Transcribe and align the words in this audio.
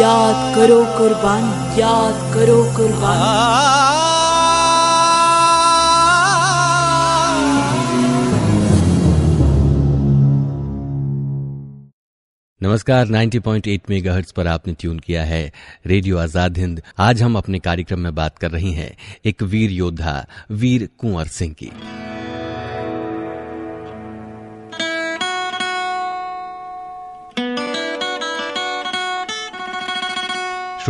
याद 0.00 0.54
करो 0.56 0.76
कुर्बानी, 0.98 1.80
याद 1.80 2.20
करो 2.34 2.56
कुर्बानी। 2.76 3.26
नमस्कार 12.60 13.06
90.8 13.06 13.90
मेगाहर्ट्ज 13.90 14.32
पर 14.32 14.46
आपने 14.46 14.72
ट्यून 14.80 14.98
किया 14.98 15.24
है 15.24 15.52
रेडियो 15.86 16.18
आज़ाद 16.18 16.58
हिंद। 16.58 16.82
आज 16.98 17.22
हम 17.22 17.36
अपने 17.36 17.58
कार्यक्रम 17.58 18.00
में 18.00 18.14
बात 18.14 18.38
कर 18.38 18.50
रहे 18.50 18.70
हैं 18.72 18.90
एक 19.24 19.42
वीर 19.42 19.70
योद्धा, 19.70 20.26
वीर 20.50 20.88
कुंवर 20.98 21.26
सिंह 21.26 21.52
की। 21.52 21.70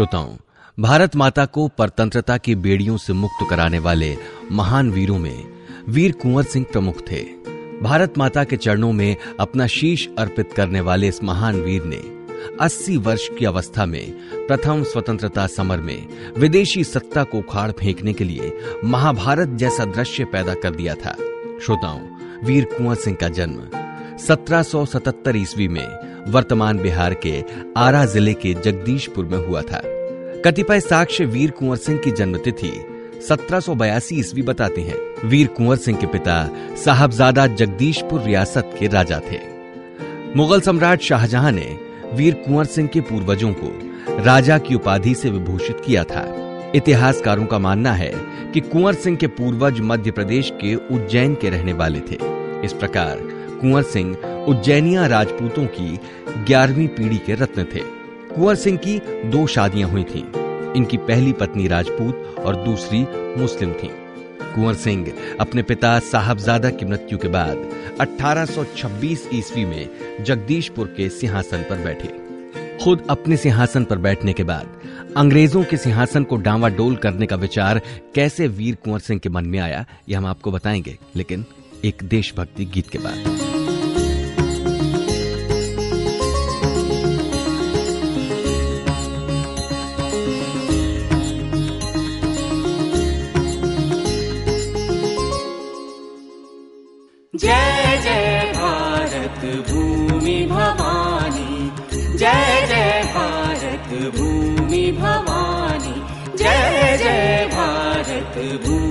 श्रोताओं, 0.00 0.36
भारत 0.80 1.16
माता 1.16 1.45
को 1.45 1.68
परतंत्रता 1.68 2.36
की 2.36 2.54
बेड़ियों 2.54 2.96
से 2.96 3.12
मुक्त 3.12 3.46
कराने 3.50 3.78
वाले 3.78 4.16
महान 4.52 4.90
वीरों 4.90 5.18
में 5.18 5.45
वीर 5.88 6.12
कुंवर 6.12 6.42
सिंह 6.42 6.66
प्रमुख 6.73 7.00
थे। 7.10 7.20
भारत 7.82 8.18
माता 8.18 8.45
के 8.45 8.56
चरणों 8.56 8.92
में 8.92 9.16
अपना 9.40 9.66
शीश 9.66 10.09
अर्पित 10.18 10.52
करने 10.52 10.80
वाले 10.80 11.09
इस 11.09 11.24
महान 11.24 11.60
वीर 11.60 11.82
ने 11.84 12.00
80 12.60 12.96
वर्ष 12.96 13.28
की 13.38 13.45
अवस्था 13.45 13.86
में 13.86 14.12
प्रथम 14.46 14.82
स्वतंत्रता 14.82 15.46
समर 15.46 15.78
में 15.78 16.06
विदेशी 16.38 16.84
सत्ता 16.84 17.24
को 17.24 17.38
उखाड़ 17.38 17.73
फेंकने 17.73 18.12
के 18.12 18.24
लिए 18.24 18.59
महाभारत 18.84 19.48
जैसा 19.48 19.84
दृश्य 19.84 20.24
पैदा 20.24 20.54
कर 20.54 20.70
दिया 20.70 20.95
था। 20.95 21.16
श्रोताओं, 21.62 22.01
वीर 22.45 22.64
कुंवर 22.64 22.95
सिंह 22.95 23.16
का 23.20 23.28
जन्म 23.28 23.62
1777 24.18 25.37
ईस्वी 25.37 25.68
में 25.68 26.09
वर्तमान 26.30 26.78
बिहार 26.78 27.14
के 27.14 27.42
आरा 27.76 28.04
ज़िले 28.04 28.32
के 28.34 28.54
जगदीशपुर 28.54 29.24
में 29.24 29.38
हुआ 29.38 29.62
था। 29.62 29.80
कतिपय 30.44 30.80
साक्ष्य 30.80 31.24
वीर 31.24 31.50
कुंवर 31.50 31.76
सिंह 31.76 31.98
की 31.98 32.10
जन्मतिथि 32.10 32.72
सत्रह 33.28 33.60
सौ 33.60 33.74
बयासी 33.74 34.18
ईस्वी 34.20 34.42
बताते 34.42 34.80
हैं। 34.80 35.28
वीर 35.28 35.46
कुंवर 35.46 35.76
सिंह 35.76 35.98
के 35.98 36.06
पिता 36.06 36.37
साहबजादा 36.84 37.46
जगदीशपुर 37.46 38.20
रियासत 38.20 38.74
के 38.78 38.87
राजा 38.87 39.20
थे। 39.30 39.38
मुगल 40.37 40.60
सम्राट 40.60 41.00
शाहजहां 41.00 41.52
ने 41.52 41.76
वीर 42.14 42.34
कुंवर 42.34 42.65
सिंह 42.66 42.88
के 42.88 43.00
पूर्वजों 43.00 43.52
को 43.52 43.72
राजा 44.24 44.59
की 44.59 44.74
उपाधि 44.74 45.15
से 45.15 45.30
विभूषित 45.30 45.82
किया 45.87 46.04
था। 46.04 46.24
इतिहासकारों 46.74 47.46
का 47.46 47.59
मानना 47.59 47.92
है 47.92 48.12
कि 48.52 48.60
कुंवर 48.60 48.94
सिंह 48.94 49.16
के 49.16 49.26
पूर्वज 49.26 49.80
मध्य 49.80 50.10
प्रदेश 50.10 50.52
के 50.60 50.74
उज्जैन 50.94 51.34
के 51.34 51.50
रहने 51.50 51.72
वाले 51.72 52.00
थे। 52.00 52.18
इस 52.65 52.72
प्रकार 52.72 53.18
कुंवर 53.60 53.82
सिंह 53.82 54.16
उज्जैनिया 54.48 55.06
राजपूतों 55.06 55.66
की 55.66 55.98
ग्यारहवीं 56.44 56.88
पीढ़ी 56.88 57.18
के 57.18 57.34
रत्न 57.34 57.64
थे। 57.64 57.80
कुंवर 58.34 58.54
सिंह 58.54 58.78
की 58.78 58.98
दो 59.24 59.46
शादियाँ 59.46 59.88
हुई 59.88 60.04
थीं। 60.04 60.22
इनकी 60.74 60.96
पहली 60.96 61.32
पत्नी 61.32 61.68
राजपूत 61.68 62.36
और 62.38 62.56
दूसरी 62.56 63.06
मुस्लिम 63.40 63.72
थी। 63.72 63.88
कुंवर 64.54 64.75
सिंह 64.75 65.12
अपने 65.41 65.62
पिता 65.62 65.98
साहबजादा 65.98 66.70
की 66.70 66.84
मृत्यु 66.84 67.19
के 67.19 67.28
बाद 67.28 67.69
1826 68.00 69.28
ईस्वी 69.34 69.64
में 69.64 69.88
जगदीशपुर 70.25 70.86
के 70.86 71.08
सिंहासन 71.08 71.58
पर 71.58 71.76
बैठे। 71.76 72.31
खुद 72.84 73.06
अपने 73.10 73.36
सिंहासन 73.36 73.84
पर 73.84 73.98
बैठने 73.98 74.32
के 74.32 74.44
बाद 74.44 74.69
अंग्रेज़ों 75.16 75.64
के 75.64 75.76
सिंहासन 75.76 76.25
को 76.25 76.36
डांवाडोल 76.36 76.97
करने 76.97 77.26
का 77.26 77.36
विचार 77.36 77.81
कैसे 78.14 78.48
वीर 78.48 78.75
कुंवर 78.75 78.98
सिंह 78.98 79.20
के 79.20 79.28
मन 79.28 79.47
में 79.47 79.58
आया, 79.58 79.86
यह 80.08 80.19
हम 80.19 80.26
आपको 80.26 80.50
बताएँगे, 80.53 80.98
लेकिन 81.16 81.44
एक 81.84 82.03
देशभक्ति 82.04 82.64
गीत 82.64 82.88
के 82.88 82.98
बाद। 82.98 83.50
भारत 108.50 108.90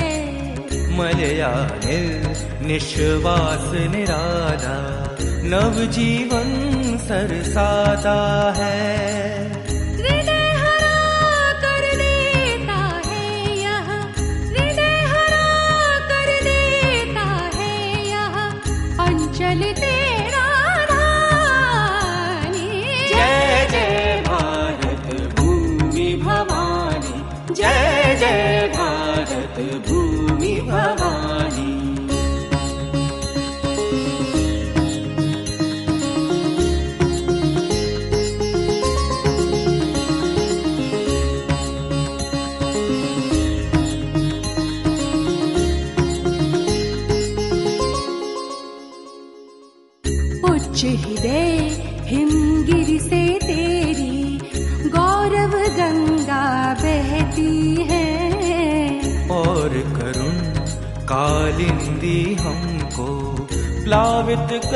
मलयानिल 0.98 2.36
निश्वास 2.66 3.90
निराधा 3.90 5.16
नव 5.22 5.86
जीवन 5.86 6.98
सरसाता 6.98 8.52
है। 8.56 9.55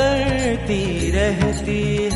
करती 0.00 0.82
रहती 1.10 2.09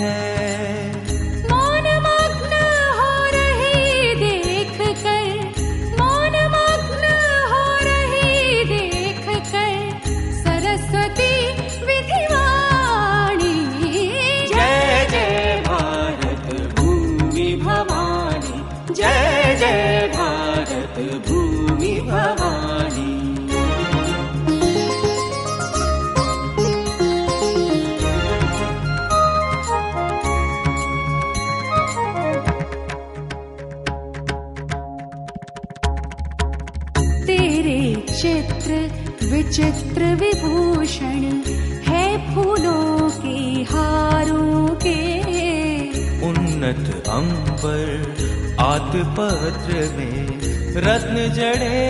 अंबर 47.64 48.56
आतपत्र 48.60 49.74
में 49.96 50.28
रत्न 50.76 51.28
जड़े 51.34 51.80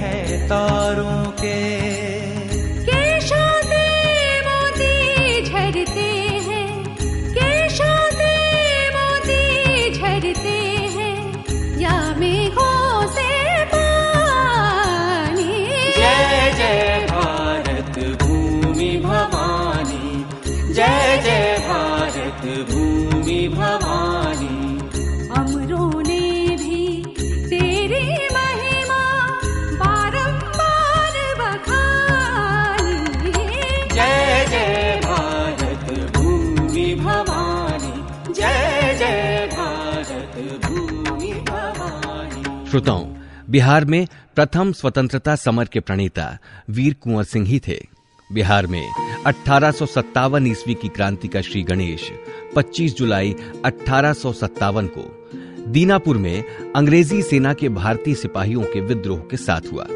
हैं 0.00 0.48
तारों 0.48 1.24
के। 1.40 1.93
बिहार 43.50 43.84
में 43.84 44.06
प्रथम 44.34 44.72
स्वतंत्रता 44.72 45.36
समर 45.36 45.64
के 45.64 45.80
प्रणेता 45.80 46.38
वीर 46.70 46.94
कुंवर 46.94 47.24
सिंह 47.24 47.46
ही 47.46 47.60
थे। 47.68 47.78
बिहार 48.32 48.66
में 48.66 48.88
अठारह 49.26 49.70
सौ 49.70 49.86
सत्तावन 49.86 50.46
ईस्वी 50.46 50.74
की 50.74 50.88
क्रांति 50.88 51.28
का 51.28 51.40
श्री 51.40 51.62
गणेश 51.62 52.10
25 52.56 52.96
जुलाई 52.96 53.36
अठारह 53.64 54.12
सौ 54.12 54.32
सत्तावन 54.32 54.86
को 54.86 55.30
दीनापुर 55.70 56.16
में 56.16 56.44
अंग्रेज़ी 56.76 57.22
सेना 57.22 57.54
के 57.54 57.68
भारतीय 57.68 58.14
सिपाहियों 58.14 58.62
के 58.62 58.80
विद्रोह 58.80 59.18
के 59.18 59.36
साथ 59.36 59.72
हुआ। 59.72 59.86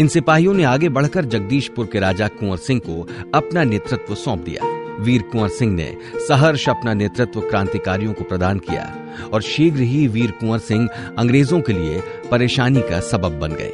इन 0.00 0.08
सिपाहियों 0.08 0.54
ने 0.54 0.64
आगे 0.64 0.88
बढ़कर 0.88 1.24
जगदीशपुर 1.24 1.86
के 1.86 1.98
राजा 1.98 2.28
कुंवर 2.28 2.56
सिंह 2.56 2.80
को 2.80 3.08
अपना 3.34 3.64
नेतृत्व 3.64 4.14
सौंप 4.14 4.40
दिया। 4.40 4.81
वीर 5.02 5.22
कुंवर 5.22 5.48
सिंह 5.48 5.74
ने 5.74 5.96
सहर्ष 6.28 6.68
अपना 6.68 6.94
नेतृत्व 6.94 7.40
क्रांतिकारियों 7.40 8.12
को 8.12 8.24
प्रदान 8.24 8.58
किया 8.58 8.92
और 9.32 9.42
शीघ्र 9.42 9.80
ही 9.80 10.06
वीर 10.08 10.30
कुंवर 10.30 10.58
सिंह 10.58 10.88
अंग्रेज़ों 11.18 11.60
के 11.60 11.72
लिए 11.72 12.02
परेशानी 12.30 12.80
का 12.80 13.00
सबब 13.00 13.38
बन 13.38 13.52
गए। 13.52 13.72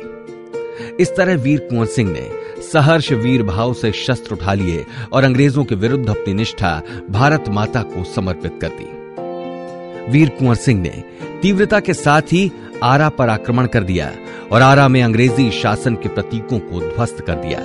इस 1.00 1.14
तरह 1.16 1.36
वीर 1.36 1.58
कुंवर 1.60 1.86
सिंह 1.86 2.10
ने 2.12 2.28
सहर्ष 2.62 3.12
वीर 3.12 3.42
भाव 3.42 3.74
से 3.74 3.92
शस्त्र 3.92 4.34
उठा 4.34 4.54
लिए 4.54 4.84
और 5.12 5.24
अंग्रेज़ों 5.24 5.64
के 5.64 5.74
विरुद्ध 5.74 6.08
अपनी 6.08 6.34
निष्ठा 6.34 6.82
भारत 7.10 7.48
माता 7.48 7.82
को 7.82 8.04
समर्पित 8.04 8.58
कर 8.62 8.68
दी। 8.68 10.10
वीर 10.12 10.28
कुंवर 10.28 10.54
सिंह 10.54 10.80
ने 10.82 11.02
तीव्रता 11.42 11.80
के 11.80 11.94
साथ 11.94 12.32
ही 12.32 12.50
आरा 12.82 13.08
पर 13.08 13.28
आक्रमण 13.28 13.66
कर 13.66 13.84
दिया 13.84 14.12
और 14.52 14.62
आरा 14.62 14.88
में 14.88 15.02
अंग्रेज़ी 15.02 15.50
शासन 15.50 15.94
के 15.94 16.08
प्रतीकों 16.08 16.58
को 16.58 16.80
ध्वस्त 16.80 17.20
कर 17.20 17.34
दिया। 17.34 17.60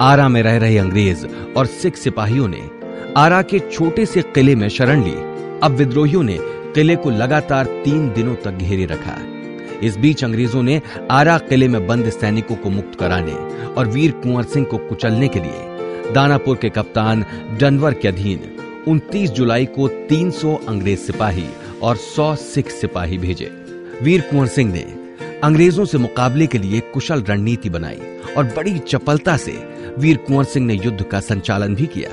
आरा 0.00 0.28
में 0.28 0.42
रह 0.42 0.56
रहे 0.56 0.78
अंग्रेज़ 0.78 1.26
और 1.56 1.66
सिख 1.66 1.96
सिपाहियों 1.96 2.48
ने 2.48 2.62
आरा 3.16 3.42
के 3.42 3.58
छोटे 3.58 4.06
से 4.06 4.22
किले 4.22 4.54
में 4.54 4.68
शरण 4.68 5.04
ली। 5.04 5.14
अब 5.62 5.74
विद्रोहियों 5.78 6.22
ने 6.22 6.38
किले 6.74 6.96
को 6.96 7.10
लगातार 7.10 7.66
तीन 7.84 8.08
दिनों 8.12 8.34
तक 8.34 8.50
घेरे 8.50 8.84
रखा। 8.84 9.18
इस 9.82 9.96
बीच 9.96 10.24
अंग्रेज़ों 10.24 10.62
ने 10.62 10.80
आरा 11.10 11.38
किले 11.38 11.68
में 11.68 11.86
बंद 11.86 12.10
सैनिकों 12.10 12.56
को 12.56 12.70
मुक्त 12.70 12.98
कराने 12.98 13.32
और 13.72 13.86
वीर 13.86 14.10
कुंवर 14.12 14.42
सिंह 14.42 14.66
को 14.66 14.78
कुचलने 14.78 15.28
के 15.28 15.40
लिए 15.40 16.12
दानापुर 16.12 16.56
के 16.56 16.68
कप्तान 16.68 17.24
डनवर 17.60 17.94
के 17.94 18.08
अधीन 18.08 18.40
29 18.88 19.30
जुलाई 19.30 19.66
को 19.66 19.88
300 20.08 20.56
अंग्रेज़ 20.68 21.00
सिपाही 21.00 21.46
और 21.82 21.96
100 21.96 22.34
सिख 22.34 22.70
सिपाही 22.70 23.18
भेजे। 23.18 23.50
वीर 24.02 24.20
कुंवर 24.20 24.46
सिंह 24.46 24.72
ने 24.72 24.84
अंग्रेज़ों 25.42 25.84
से 25.84 25.98
मुकाबले 25.98 26.46
के 26.46 26.58
लिए 26.58 26.80
कुशल 26.80 27.22
रणनीति 27.22 27.70
बनाई 27.70 28.00
और 28.36 28.44
बड़ी 28.44 28.78
चपलता 28.78 29.36
से 29.36 29.52
वीर 29.98 30.16
कुंवर 30.16 30.44
सिंह 30.44 30.66
ने 30.66 30.74
युद्ध 30.74 31.02
का 31.02 31.20
संचालन 31.20 31.74
भी 31.74 31.86
किया। 31.86 32.10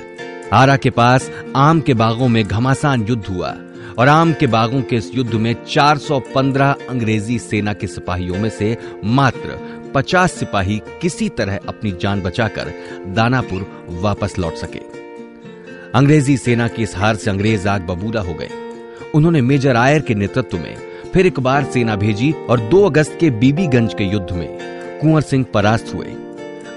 आरा 0.57 0.77
के 0.77 0.89
पास 0.89 1.31
आम 1.55 1.81
के 1.81 1.93
बागों 1.93 2.27
में 2.27 2.43
घमासान 2.43 3.05
युद्ध 3.09 3.25
हुआ 3.25 3.55
और 3.97 4.07
आम 4.07 4.33
के 4.33 4.47
बागों 4.47 4.81
के 4.81 4.95
इस 4.95 5.11
युद्ध 5.15 5.33
में 5.33 5.55
415 5.65 6.75
अंग्रेज़ी 6.89 7.39
सेना 7.39 7.73
के 7.73 7.87
सिपाहियों 7.87 8.37
में 8.37 8.49
से 8.49 8.77
मात्र 9.05 9.59
50 9.95 10.31
सिपाही 10.31 10.81
किसी 11.01 11.29
तरह 11.29 11.59
अपनी 11.67 11.91
जान 11.91 12.21
बचाकर 12.21 12.73
दानापुर 13.07 13.87
वापस 13.89 14.39
लौट 14.39 14.55
सके। 14.55 14.79
अंग्रेज़ी 15.95 16.37
सेना 16.37 16.67
की 16.67 16.83
इस 16.83 16.97
हार 16.97 17.15
से 17.15 17.31
अंग्रेज़ 17.31 17.67
आग 17.67 17.81
बबूला 17.81 18.21
हो 18.21 18.33
गए। 18.33 18.49
उन्होंने 19.15 19.41
मेजर 19.41 19.75
आयर 19.75 20.01
के 20.01 20.15
नेतृत्व 20.15 20.57
में 20.57 20.88
फिर 21.13 21.25
एक 21.25 21.39
बार 21.39 21.63
सेना 21.63 21.95
भेजी 21.95 22.31
और 22.31 22.59
2 22.69 22.83
अगस्त 22.85 23.17
के 23.19 23.29
बीबीगंज 23.29 23.93
के 23.93 24.03
युद्ध 24.03 24.31
में 24.31 24.47
कुंवर 25.01 25.21
सिंह 25.21 25.45
परास्त 25.53 25.93
हुए। 25.93 26.05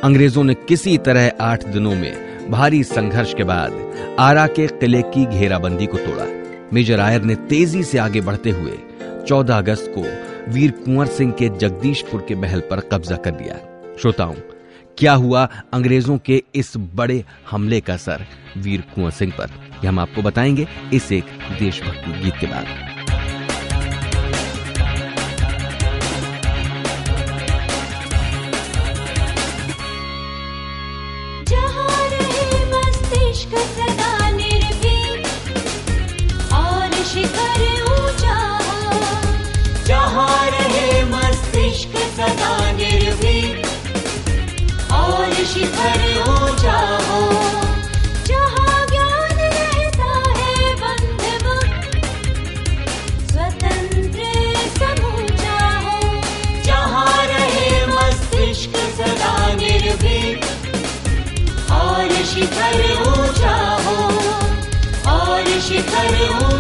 अंग्रेज़ों 0.05 0.45
ने 0.45 0.55
किसी 0.55 0.99
तरह 0.99 1.33
आठ 1.41 1.65
दिनों 1.65 1.95
में 1.95 2.51
भारी 2.51 2.85
संघर्ष 2.85 3.35
के 3.35 3.45
बाद 3.45 3.73
आरा 4.21 4.47
के 4.47 4.67
किले 4.67 5.03
की 5.03 5.25
घेराबंदी 5.27 5.87
को 5.87 5.99
तोड़ा। 5.99 6.27
मेजर 6.73 7.01
आयर 7.01 7.23
ने 7.23 7.35
तेज़ी 7.35 7.83
से 7.83 7.99
आगे 7.99 8.21
बढ़ते 8.21 8.51
हुए 8.51 8.79
14 9.27 9.59
अगस्त 9.59 9.93
को 9.99 10.05
वीर 10.53 10.71
कुंवर 10.71 11.07
सिंह 11.07 11.33
के 11.33 11.49
जगदीशपुर 11.49 12.25
के 12.29 12.35
महल 12.35 12.61
पर 12.61 12.81
कब्जा 12.81 13.17
कर 13.17 13.41
लिया। 13.41 13.57
श्रोताओं, 14.01 14.35
क्या 14.99 15.13
हुआ 15.13 15.49
अंग्रेज़ों 15.73 16.19
के 16.19 16.43
इस 16.55 16.73
बड़े 16.77 17.25
हमले 17.51 17.81
का 17.81 17.97
सर 17.97 18.27
वीर 18.59 18.81
कुंवर 18.95 19.11
सिंह 19.11 19.33
पर? 19.41 19.51
हम 19.87 19.99
आपको 19.99 20.23
बताएँगे 20.23 20.67
इस 20.93 21.13
एक 21.13 21.25
देशभक्ति 21.59 22.23
गीत 22.23 22.35
के 22.41 22.47
बाद। 22.47 22.92
Eu. 66.11 66.52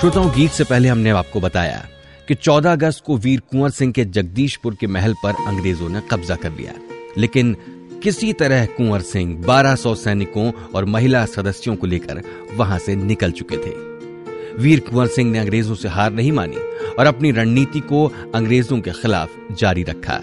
श्रोताओं, 0.00 0.30
गीत 0.30 0.50
से 0.50 0.64
पहले 0.64 0.88
हमने 0.88 1.10
आपको 1.10 1.40
बताया 1.40 1.86
कि 2.28 2.34
14 2.34 2.72
अगस्त 2.72 3.04
को 3.04 3.16
वीर 3.16 3.40
कुंवर 3.40 3.70
सिंह 3.70 3.92
के 3.92 4.04
जगदीशपुर 4.04 4.74
के 4.74 4.86
महल 4.86 5.14
पर 5.14 5.34
अंग्रेज़ों 5.46 5.88
ने 5.88 6.00
कब्जा 6.10 6.34
कर 6.34 6.52
लिया। 6.52 6.72
लेकिन 7.18 7.56
किसी 8.02 8.32
तरह 8.32 8.66
कुंवर 8.66 9.00
सिंह 9.00 9.46
1200 9.46 9.94
सैनिकों 9.94 10.52
और 10.74 10.84
महिला 10.84 11.26
सदस्यों 11.26 11.76
को 11.76 11.86
लेकर 11.86 12.22
वहाँ 12.54 12.78
से 12.78 12.96
निकल 12.96 13.30
चुके 13.30 13.56
थे। 13.56 13.70
वीर 14.62 14.80
कुंवर 14.80 15.06
सिंह 15.06 15.32
ने 15.32 15.38
अंग्रेज़ों 15.38 15.74
से 15.74 15.88
हार 15.88 16.12
नहीं 16.12 16.32
मानी 16.32 16.56
और 16.98 17.06
अपनी 17.06 17.30
रणनीति 17.30 17.80
को 17.80 18.12
अंग्रेज़ों 18.34 18.80
के 18.80 18.90
खिलाफ 18.90 19.30
जारी 19.52 19.82
रखा। 19.82 20.20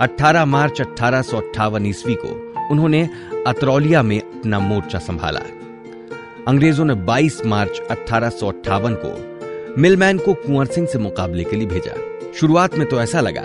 18 0.00 0.44
मार्च 0.44 0.80
अठारह 0.80 1.24
ईस्वी 1.88 2.14
को 2.14 2.52
उन्होंने 2.70 3.08
अतरौलिया 3.46 4.02
में 4.02 4.20
अपना 4.20 4.58
मोर्चा 4.58 4.98
संभाला। 4.98 5.42
अंग्रेज़ों 6.46 6.84
ने 6.84 6.94
22 6.94 7.46
मार्च 7.46 7.80
अठारह 7.90 8.30
को 8.36 9.80
मिलमैन 9.82 10.18
को 10.18 10.34
कुंवर 10.34 10.66
सिंह 10.66 10.86
से 10.86 10.98
मुकाबले 10.98 11.44
के 11.44 11.56
लिए 11.56 11.66
भेजा। 11.66 11.94
शुरुआत 12.34 12.76
में 12.78 12.88
तो 12.88 13.00
ऐसा 13.00 13.20
लगा 13.20 13.42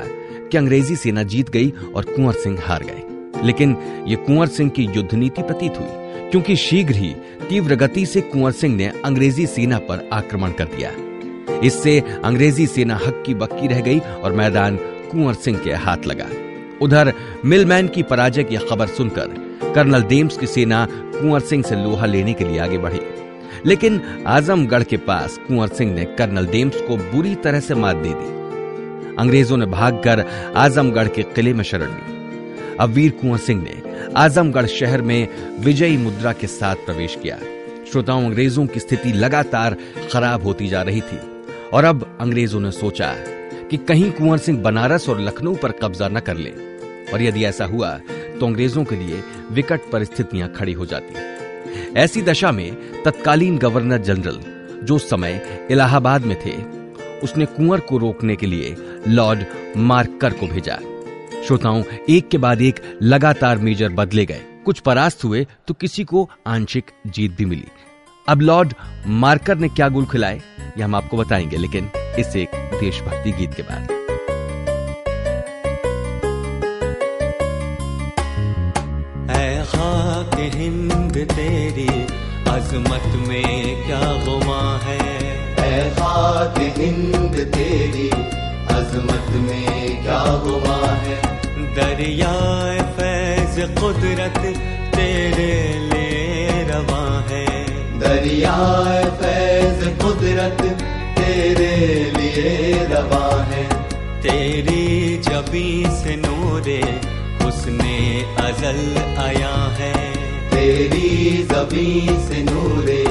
कि 0.47 0.57
अंग्रेज़ी 0.57 0.95
सेना 0.95 1.23
जीत 1.23 1.49
गई 1.49 1.73
और 1.95 2.05
कुंवर 2.05 2.33
सिंह 2.33 2.59
हार 2.61 2.83
गए। 2.83 3.45
लेकिन 3.45 3.75
ये 4.07 4.15
कुंवर 4.15 4.47
सिंह 4.47 4.69
की 4.69 4.83
युद्ध 4.83 5.13
नीति 5.13 5.41
प्रतीत 5.41 5.71
हुई, 5.71 6.29
क्योंकि 6.31 6.55
शीघ्र 6.55 6.95
ही 6.95 7.13
तीव्र 7.49 7.75
गति 7.75 8.05
से 8.05 8.21
कुंवर 8.21 8.51
सिंह 8.51 8.75
ने 8.75 8.91
अंग्रेज़ी 9.05 9.47
सेना 9.47 9.77
पर 9.79 10.09
आक्रमण 10.13 10.51
कर 10.51 10.65
दिया। 10.65 10.91
इससे 11.63 11.99
अंग्रेज़ी 12.23 12.67
सेना 12.67 12.99
हक्की 13.07 13.33
बक्की 13.33 13.67
रह 13.67 13.79
गई 13.79 13.99
और 13.99 14.31
मैदान 14.31 14.77
कुंवर 15.11 15.33
सिंह 15.33 15.59
के 15.59 15.71
हाथ 15.71 16.07
लगा। 16.07 16.27
उधर 16.81 17.13
मिलमैन 17.45 17.87
की 17.87 18.03
पराजय 18.03 18.43
की 18.43 18.57
खबर 18.57 18.87
सुनकर 18.87 19.50
कर्नल 19.75 20.01
देम्स 20.01 20.37
की 20.37 20.47
सेना 20.47 20.87
कुंवर 20.91 21.39
सिंह 21.39 21.63
से 21.63 21.75
लोहा 21.75 22.05
लेने 22.05 22.33
के 22.33 22.43
लिए 22.43 22.59
आगे 22.59 22.77
बढ़ी। 22.77 22.99
लेकिन 23.65 24.23
आजमगढ़ 24.27 24.83
के 24.83 24.97
पास 24.97 25.37
कुंवर 25.47 25.67
सिंह 25.67 25.93
ने 25.93 26.05
कर्नल 26.05 26.47
डेम्स 26.47 26.81
को 26.81 26.97
बुरी 26.97 27.35
तरह 27.35 27.59
से 27.59 27.75
मात 27.75 27.95
दे 27.95 28.09
दी। 28.09 28.41
अंग्रेज़ों 29.15 29.57
ने 29.57 29.65
भागकर 29.65 30.25
आजमगढ़ 30.55 31.07
के 31.07 31.23
किले 31.23 31.53
में 31.53 31.63
शरण 31.63 31.89
ली। 31.89 32.29
अब 32.79 32.89
वीर 32.89 33.11
कुंवर 33.11 33.37
सिंह 33.37 33.63
ने 33.63 33.81
आजमगढ़ 34.17 34.65
शहर 34.65 35.01
में 35.01 35.27
विजयी 35.59 35.97
मुद्रा 35.97 36.33
के 36.33 36.47
साथ 36.47 36.75
प्रवेश 36.75 37.17
किया। 37.23 37.37
श्रोताओं, 37.91 38.25
अंग्रेज़ों 38.25 38.65
की 38.65 38.79
स्थिति 38.79 39.13
लगातार 39.13 39.75
खराब 40.13 40.43
होती 40.43 40.67
जा 40.67 40.81
रही 40.81 41.01
थी। 41.01 41.19
और 41.73 41.83
अब 41.83 42.17
अंग्रेज़ों 42.21 42.59
ने 42.59 42.71
सोचा 42.71 43.15
कि 43.71 43.77
कहीं 43.77 44.11
कुंवर 44.11 44.37
सिंह 44.37 44.61
बनारस 44.61 45.09
और 45.09 45.21
लखनऊ 45.21 45.55
पर 45.55 45.71
कब्जा 45.71 46.07
न 46.07 46.19
कर 46.19 46.37
ले। 46.37 46.49
और 47.13 47.21
यदि 47.21 47.45
ऐसा 47.45 47.65
हुआ 47.65 47.99
तो 48.41 48.47
अंग्रेज़ों 48.47 48.83
के 48.83 48.95
लिए 48.95 49.23
विकट 49.51 49.81
परिस्थितियाँ 49.91 50.49
खड़ी 50.49 50.73
हो 50.73 50.85
जाती 50.85 51.99
ऐसी 51.99 52.21
दशा 52.21 52.51
में 52.51 53.03
तत्कालीन 53.03 53.57
गवर्नर 53.57 53.97
जनरल, 53.97 54.39
जो 54.83 54.97
समय 54.97 55.67
इलाहाबाद 55.71 56.25
में 56.25 56.35
थे, 56.45 56.53
उसने 57.19 57.45
कुंवर 57.45 57.79
को 57.79 57.97
रोकने 57.97 58.35
के 58.35 58.45
लिए 58.45 58.75
लॉर्ड 59.07 59.45
मार्कर 59.77 60.33
को 60.33 60.47
भेजा। 60.47 60.79
श्रोताओं, 61.47 61.83
एक 62.09 62.29
के 62.29 62.37
बाद 62.37 62.61
एक 62.61 62.81
लगातार 63.03 63.57
मेजर 63.57 63.89
बदले 63.89 64.25
गए। 64.25 64.41
कुछ 64.65 64.79
परास्त 64.79 65.23
हुए 65.23 65.47
तो 65.67 65.73
किसी 65.73 66.03
को 66.03 66.29
आंशिक 66.47 66.91
जीत 67.07 67.37
भी 67.37 67.45
मिली। 67.45 67.67
अब 68.29 68.41
लॉर्ड 68.41 68.73
मार्कर 69.07 69.57
ने 69.57 69.69
क्या 69.69 69.89
गुल 69.89 70.05
खिलाए, 70.05 70.41
यह 70.77 70.85
हम 70.85 70.95
आपको 70.95 71.17
बताएँगे, 71.17 71.57
लेकिन 71.57 71.89
इस 72.19 72.35
एक 72.35 72.49
देशभक्ति 72.81 73.31
गीत 73.31 73.53
के 73.53 73.63
बाद। 73.63 74.00
खाक 79.71 80.35
हिंद 80.55 81.17
तेरी 81.31 81.87
अजमत 82.47 83.27
में 83.27 83.85
क्या 83.85 84.01
गुमा 84.25 84.79
है? 84.83 84.99
है 85.59 85.91
खाक 85.91 86.55
हिंद 86.57 87.35
तेरी 87.55 88.09
अजमत 88.75 89.29
में 89.29 90.03
क्या 90.03 90.23
गुमा 90.23 90.91
है? 90.91 91.21
दरियाए 91.75 92.81
फैज 92.81 93.55
कुदरत 93.79 94.37
तेरे 94.95 95.53
लिए 95.89 96.63
रवा 96.63 97.25
है। 97.29 97.45
दरिया 97.99 98.55
फैज 99.11 100.01
कुदरत 100.01 100.61
तेरे 101.17 101.75
लिए 102.17 102.73
रवा 102.85 103.43
है। 103.43 103.63
तेरी 104.21 105.17
जबी 105.17 105.85
से 105.89 106.15
नूरे 106.15 107.01
उसने 107.61 107.97
अजल 108.41 108.77
आया 109.21 109.55
है। 109.79 109.93
तेरी 110.51 111.09
जबी 111.49 111.89
से 112.21 112.41
नूरे 112.43 113.03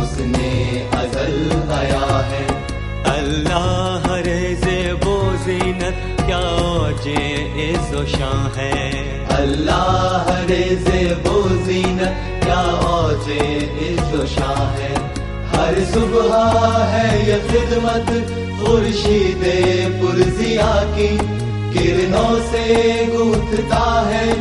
उसने 0.00 0.52
अजल 0.98 1.34
आया 1.72 2.06
है। 2.28 2.44
अल्लाह 3.12 4.06
रेजे 4.26 4.78
वो 5.02 5.16
जीनत 5.44 6.00
क्या 6.22 6.40
जे 7.04 7.20
इज़्ज़ो 7.66 8.04
शां 8.14 8.40
है। 8.56 8.80
अल्लाह 9.36 10.32
रेजे 10.50 11.04
वो 11.26 11.36
जीनत 11.66 12.24
क्या 12.44 12.62
औजे 12.88 13.44
इज्जो 13.90 14.26
शाह 14.36 14.64
है। 14.78 14.94
हर 15.52 15.84
सुबह 15.92 16.34
है 16.94 17.06
ये 17.28 17.38
खिदमत 17.50 18.10
खुर्शीदे 18.62 19.60
पुरजिया 20.00 20.72
की। 20.96 21.12
किरणों 21.72 22.40
से 22.40 23.06
गूंथता 23.06 24.08
है 24.08 24.32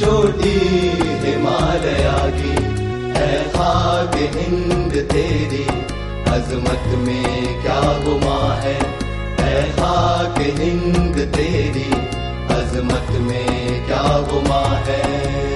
छोटी 0.00 0.58
हिमालया 0.98 2.30
की। 2.30 2.66
है 3.20 3.48
खाक 3.48 4.14
हिंद 4.14 4.92
तेरी, 5.12 5.64
अजमत 6.30 6.98
में 6.98 7.62
क्या 7.62 7.80
गुमा 7.80 8.54
है? 8.54 8.80
है 9.40 9.72
खाक 9.72 10.38
हिंद 10.38 11.32
तेरी, 11.36 11.92
अजमत 12.54 13.20
में 13.20 13.86
क्या 13.86 14.18
गुमा 14.32 14.82
है? 14.86 15.55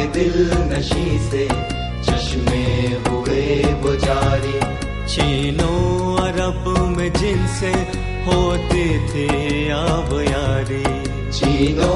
खाक 0.00 0.12
दिल 0.12 0.50
नशी 0.72 1.18
से 1.30 1.46
चश्मे 2.04 2.64
हुए 3.08 3.74
वो 3.82 3.94
जारी। 3.96 4.58
चीनो 5.06 5.72
अरब 6.16 6.64
में 6.96 7.12
जिनसे 7.12 7.72
होते 8.26 8.84
थे 9.08 9.26
आब 9.70 10.12
यारी। 10.28 10.84
चीनो 11.30 11.92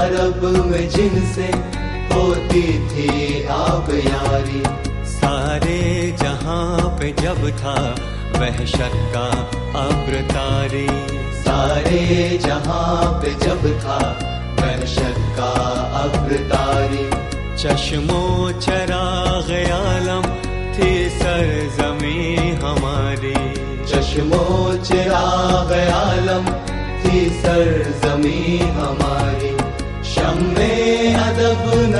अरब 0.00 0.44
में 0.66 0.88
जिनसे 0.88 1.48
होती 2.12 2.62
थी 2.88 3.44
आब 3.50 3.90
यारी। 4.06 4.62
सारे 5.06 5.80
जहाँ 6.22 6.96
पे 7.00 7.12
जब 7.22 7.50
था 7.60 7.76
वहशत 8.36 8.96
का 9.14 9.28
अब्र 9.80 10.20
तारी 10.30 10.88
सारे 11.40 12.38
जहाँ 12.38 13.20
पे 13.22 13.30
जब 13.44 13.70
था 13.80 13.98
वहशत 14.60 15.18
का 15.38 15.52
अब्र 16.02 16.36
तारी 16.52 17.25
चश्मो 17.58 18.52
थी 20.74 21.08
सरजमी 21.08 22.36
हमारी। 22.36 23.54
चश्मो 23.84 24.76
सरजमी 27.28 28.58
हमारी। 28.58 29.56
शम्मे 30.04 31.14
अदब 31.14 31.72
न 31.74 31.98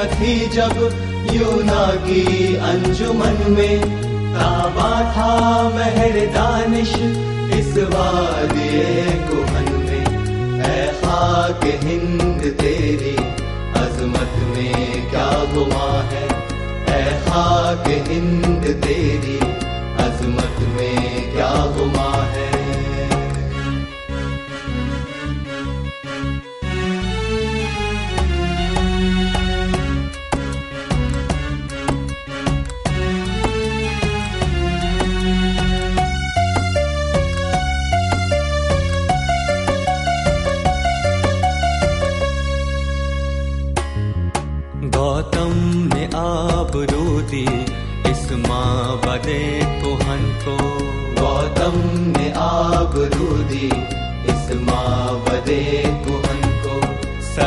में। 3.48 3.80
ताबा 4.34 5.12
था 5.16 5.62
महर 5.68 6.26
दानिश 6.26 6.90
इस 7.60 7.78
वादिए 7.78 9.04
कुहन 9.04 9.84
में। 9.88 10.06
ऐ 10.60 10.92
खाक 10.92 11.60
हिंद 11.64 12.42
तेरी 12.60 13.16
अजमत 13.16 13.45
में 14.56 15.10
क्या 15.10 15.54
गुमा 15.54 16.02
है? 16.02 16.28
ऐ 16.88 17.24
खाक 17.24 17.84
हिंद 17.88 18.64
तेरी 18.84 19.36
अजमत 20.04 20.56
में 20.60 21.32
क्या 21.32 21.54
गुमा 21.76 22.22
है? 22.22 22.55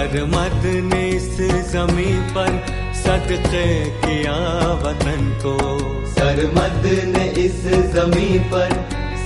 सरमद 0.10 0.62
ने 0.94 1.10
इस 1.10 1.38
जमी 1.72 2.14
पर 2.32 2.48
सदक़े 2.94 3.66
किया 4.06 4.38
वतन 4.84 5.22
को। 5.46 5.58
सरमद 6.06 6.86
ने 7.18 7.26
इस 7.30 7.62
जमी 7.68 8.40
पर 8.40 8.74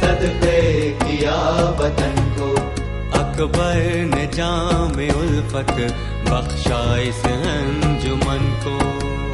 सदक़े 0.02 0.62
किया 1.04 1.36
वतन 1.80 2.36
को। 2.40 2.50
अकबर 3.20 3.80
ने 4.16 4.26
जाम 4.28 4.92
उल्फत 5.20 5.74
बख्शा 6.30 6.98
इस 6.98 7.26
अंजुमन 7.26 8.44
को। 8.66 8.76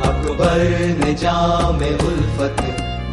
अकबर 0.10 0.64
ने 1.06 1.14
जाम 1.14 1.84
उल्फत 2.10 2.62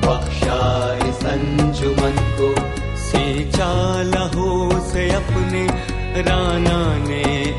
बख्शा 0.04 0.60
इस 1.08 1.26
अंजुमन 1.26 2.16
को। 2.40 2.54
सींचा 2.96 3.72
लहू 4.02 4.70
से 4.88 5.10
अपने 5.10 5.96
राना 6.22 6.85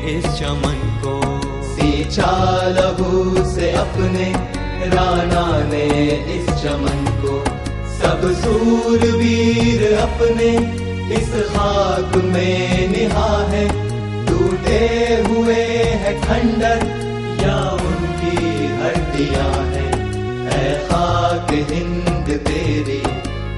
इस 0.08 0.24
चमन 0.24 1.02
को। 1.04 1.40
सींचा 1.64 2.32
लहू 2.68 3.44
से 3.50 3.70
अपने 3.72 4.32
राना 4.86 5.46
ने 5.68 5.86
इस 6.36 6.46
चमन 6.62 7.04
को। 7.22 7.44
सब 7.98 8.20
सूरवीर 8.34 9.98
अपने 9.98 10.50
इस 11.14 11.30
खाक 11.48 12.16
में 12.24 12.88
निहा 12.88 13.46
है। 13.48 13.66
टूटे 14.26 14.84
हुए 15.28 15.64
है 16.02 16.12
खंडर, 16.20 16.86
या 17.42 17.70
उनकी 17.70 18.36
हड्डियाँ 18.82 19.52
है। 19.74 19.88
ऐ 20.48 20.88
खाक 20.88 21.50
हिंद 21.50 22.38
तेरी 22.38 23.00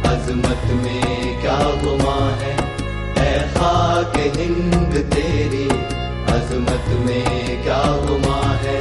अजमत 0.08 0.72
में 0.72 1.40
क्या 1.40 1.58
गुमा 1.84 2.18
है? 2.36 2.56
ऐ 3.18 3.48
खाक 3.54 4.16
हिंद 4.16 5.10
तेरी 5.14 5.68
अजमत 6.32 6.88
में 7.06 7.62
क्या 7.62 7.82
गुमा 8.06 8.40
है? 8.64 8.79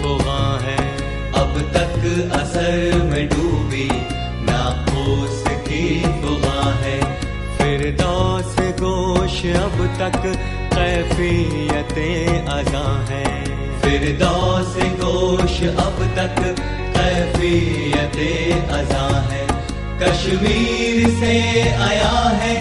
फुगा 0.00 0.60
है। 0.62 0.80
अब 1.32 1.60
तक 1.74 2.30
असर 2.32 3.02
में 3.02 3.28
डूबी 3.28 3.88
नापोस 4.50 5.44
की 5.48 6.00
फुगा 6.02 6.70
है। 6.80 7.00
फिर 7.58 7.90
दौस 8.00 8.56
गोश 8.60 9.46
अब 9.46 9.86
तक 9.98 10.22
कैफियत 10.74 11.92
अजा 12.48 13.06
है। 13.10 13.44
फिर 13.80 14.18
दौस 14.20 14.74
गोश 14.76 15.62
अब 15.62 16.02
तक 16.16 16.54
कैफियत 16.96 18.16
अजा 18.70 19.06
है। 19.30 19.46
कश्मीर 20.02 21.08
से 21.20 21.34
आया 21.60 22.18
है 22.42 22.54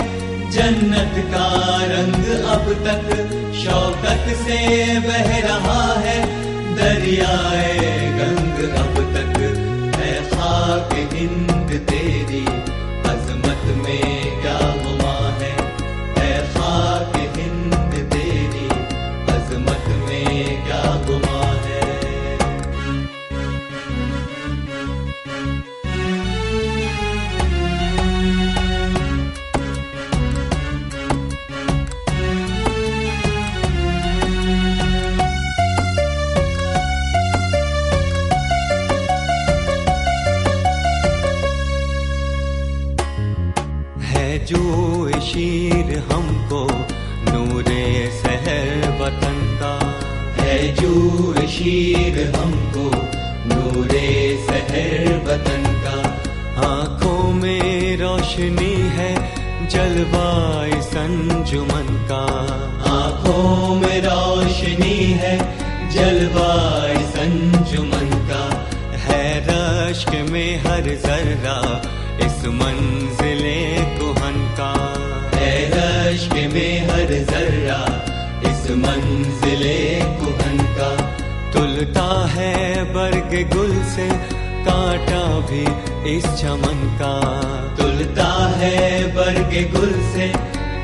जन्नत 0.52 1.14
का 1.34 1.48
रंग 1.84 2.26
अब 2.46 2.74
तक 2.88 3.08
शौकत 3.56 4.26
से 4.38 4.60
बह 5.00 5.40
रहा 5.48 5.94
है। 6.00 6.41
दरियाए 6.82 7.74
गंग 8.20 8.58
अब 8.74 8.96
तक। 9.16 9.38
है 9.96 10.14
खाक 10.30 10.94
हिंद 11.14 11.80
तेरी 11.90 12.46
अजमत 13.10 13.66
में 13.84 14.42
क्या 14.42 14.91
जलवाए 59.72 60.82
संजुमन 60.82 62.08
का। 62.12 62.24
आँखों 62.92 63.76
में 63.76 64.02
रोशनी 64.02 64.98
है 65.22 65.38
जलवाए 65.90 67.04
संजुमन 67.04 68.10
का। 68.30 68.44
है 68.98 69.24
रश्क 69.48 70.10
में 70.10 70.60
हर 70.60 70.82
जर्रा 70.82 71.82
इस 72.26 72.46
मंजिले 72.46 73.82
कुहन 74.00 74.56
का। 74.60 74.74
है 75.38 75.54
रश्क 75.70 76.34
में 76.34 76.90
हर 76.90 77.10
जर्रा 77.32 77.82
इस 78.52 78.72
मंजिले 78.72 80.02
कुहन 80.02 80.58
का। 80.80 80.92
तुलता 81.52 82.28
है 82.28 82.84
बर्ग 82.84 83.56
गुल 83.56 83.84
से 83.84 84.41
कांटा 84.66 85.24
भी 85.40 85.66
इस 86.18 86.24
चमन 86.24 86.98
का। 87.02 87.14
तुलता 87.76 88.54
है 88.58 89.04
बर्ग 89.16 89.54
गुल 89.76 89.92
से, 89.92 90.28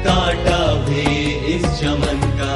कांटा 0.03 0.73
भी 0.73 1.25
इस 1.55 1.65
चमन 1.79 2.19
का। 2.39 2.53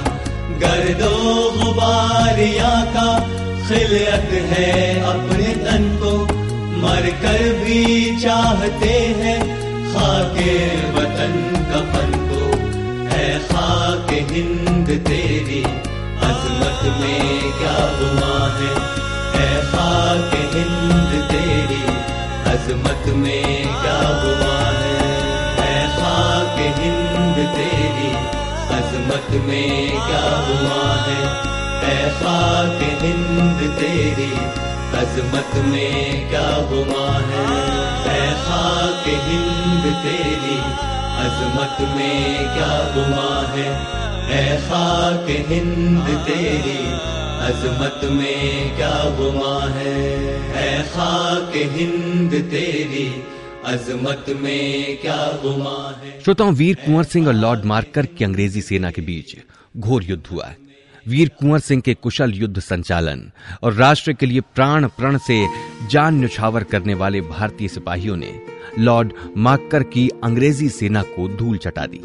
गर्दो 0.63 1.15
गुबारिया 1.51 2.86
का 2.93 3.19
खिलत 3.67 4.29
है 4.34 4.99
अपने 5.03 5.47
तन 5.55 5.99
को। 6.03 6.41
मर 6.81 7.10
कर 7.21 7.65
भी 7.65 8.19
चाहते 8.19 8.93
हैं 9.19 9.39
खाके 9.93 10.55
वतन 10.91 11.34
कफन 11.71 12.12
को। 12.31 12.41
है 13.10 13.39
खाक 13.39 14.07
हिंद 14.12 14.88
तेरी, 15.07 15.63
अजमत 16.29 16.81
में 17.01 17.39
क्या 17.39 17.79
गुमा 17.99 18.36
है? 18.57 18.91
खाक 19.71 20.34
हिंद 20.53 21.12
तेरी 21.31 21.84
अजमत 22.53 23.05
में 23.21 23.63
क्या 23.81 23.99
गुमा 24.23 24.57
है? 24.79 25.75
खाक 25.97 26.57
हिंद 26.79 27.38
तेरी 27.57 28.10
अजमत 28.77 29.29
में 29.47 29.91
क्या 30.07 30.25
हुआ 30.47 30.84
है? 31.07 31.19
खाक 32.21 32.81
हिंद 33.03 33.60
तेरी 33.79 34.31
अजमत 35.01 35.55
में 35.65 36.29
क्या 36.29 36.49
हुआ 36.71 37.07
है? 37.29 37.45
खाक 38.45 39.07
हिंद 39.27 39.86
तेरी 40.03 40.57
अजमत 41.25 41.81
में 41.95 42.38
क्या 42.55 42.73
हुआ 42.95 43.31
है? 43.53 43.69
है 44.29 44.43
खाक 44.69 45.25
हिंद 45.49 46.07
तेरी 46.27 46.79
अजमत 47.41 48.01
में 48.04 48.75
क्या 48.75 49.15
गुमा 49.17 49.67
है? 49.67 50.12
है 50.38 50.84
खाक 50.84 51.51
हिंद 51.56 52.32
तेरी, 52.34 53.23
अजमत 53.65 54.25
में 54.30 54.97
क्या 54.97 55.39
गुमा 55.43 56.01
है? 56.04 56.21
श्रोताओं, 56.21 56.54
वीर 56.54 56.75
कुंवर 56.75 57.04
सिंह 57.04 57.27
और 57.27 57.34
लॉर्ड 57.34 57.65
मार्कर 57.65 58.06
की 58.06 58.25
अंग्रेज़ी 58.25 58.62
सेना 58.62 58.91
के 58.91 59.01
बीच 59.01 59.36
घोर 59.77 60.04
युद्ध 60.04 60.27
हुआ 60.27 60.45
है। 60.45 60.58
वीर 61.08 61.30
कुंवर 61.30 61.60
सिंह 61.60 61.82
के 61.82 61.93
कुशल 61.93 62.32
युद्ध 62.32 62.60
संचालन 62.60 63.32
और 63.63 63.73
राष्ट्र 63.73 64.13
के 64.13 64.25
लिए 64.25 64.39
प्राण 64.39 64.88
प्रण 64.88 65.17
से 65.17 65.47
जान 65.91 66.15
न्यौछावर 66.15 66.63
करने 66.63 66.93
वाले 66.93 67.21
भारतीय 67.21 67.67
सिपाहियों 67.67 68.17
ने 68.17 68.41
लॉर्ड 68.80 69.13
माक्कर 69.38 69.84
की 69.84 70.10
अंग्रेज़ी 70.23 70.69
सेना 70.69 71.01
को 71.01 71.27
धूल 71.27 71.58
चटा 71.58 71.86
दी। 71.86 72.01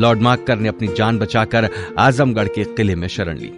लॉर्ड 0.00 0.20
माक्कर 0.20 0.56
ने 0.56 0.68
अपनी 0.68 0.88
जान 0.88 1.18
बचाकर 1.18 1.68
आजमगढ़ 1.98 2.48
के 2.48 2.64
किले 2.64 2.94
में 2.94 3.08
शरण 3.08 3.38
ली। 3.38 3.52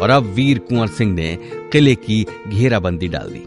और 0.00 0.10
अब 0.10 0.24
वीर 0.24 0.58
कुंवर 0.58 0.86
सिंह 0.86 1.14
ने 1.14 1.36
किले 1.72 1.94
की 1.94 2.26
घेराबंदी 2.48 3.08
डाल 3.08 3.30
दी। 3.30 3.46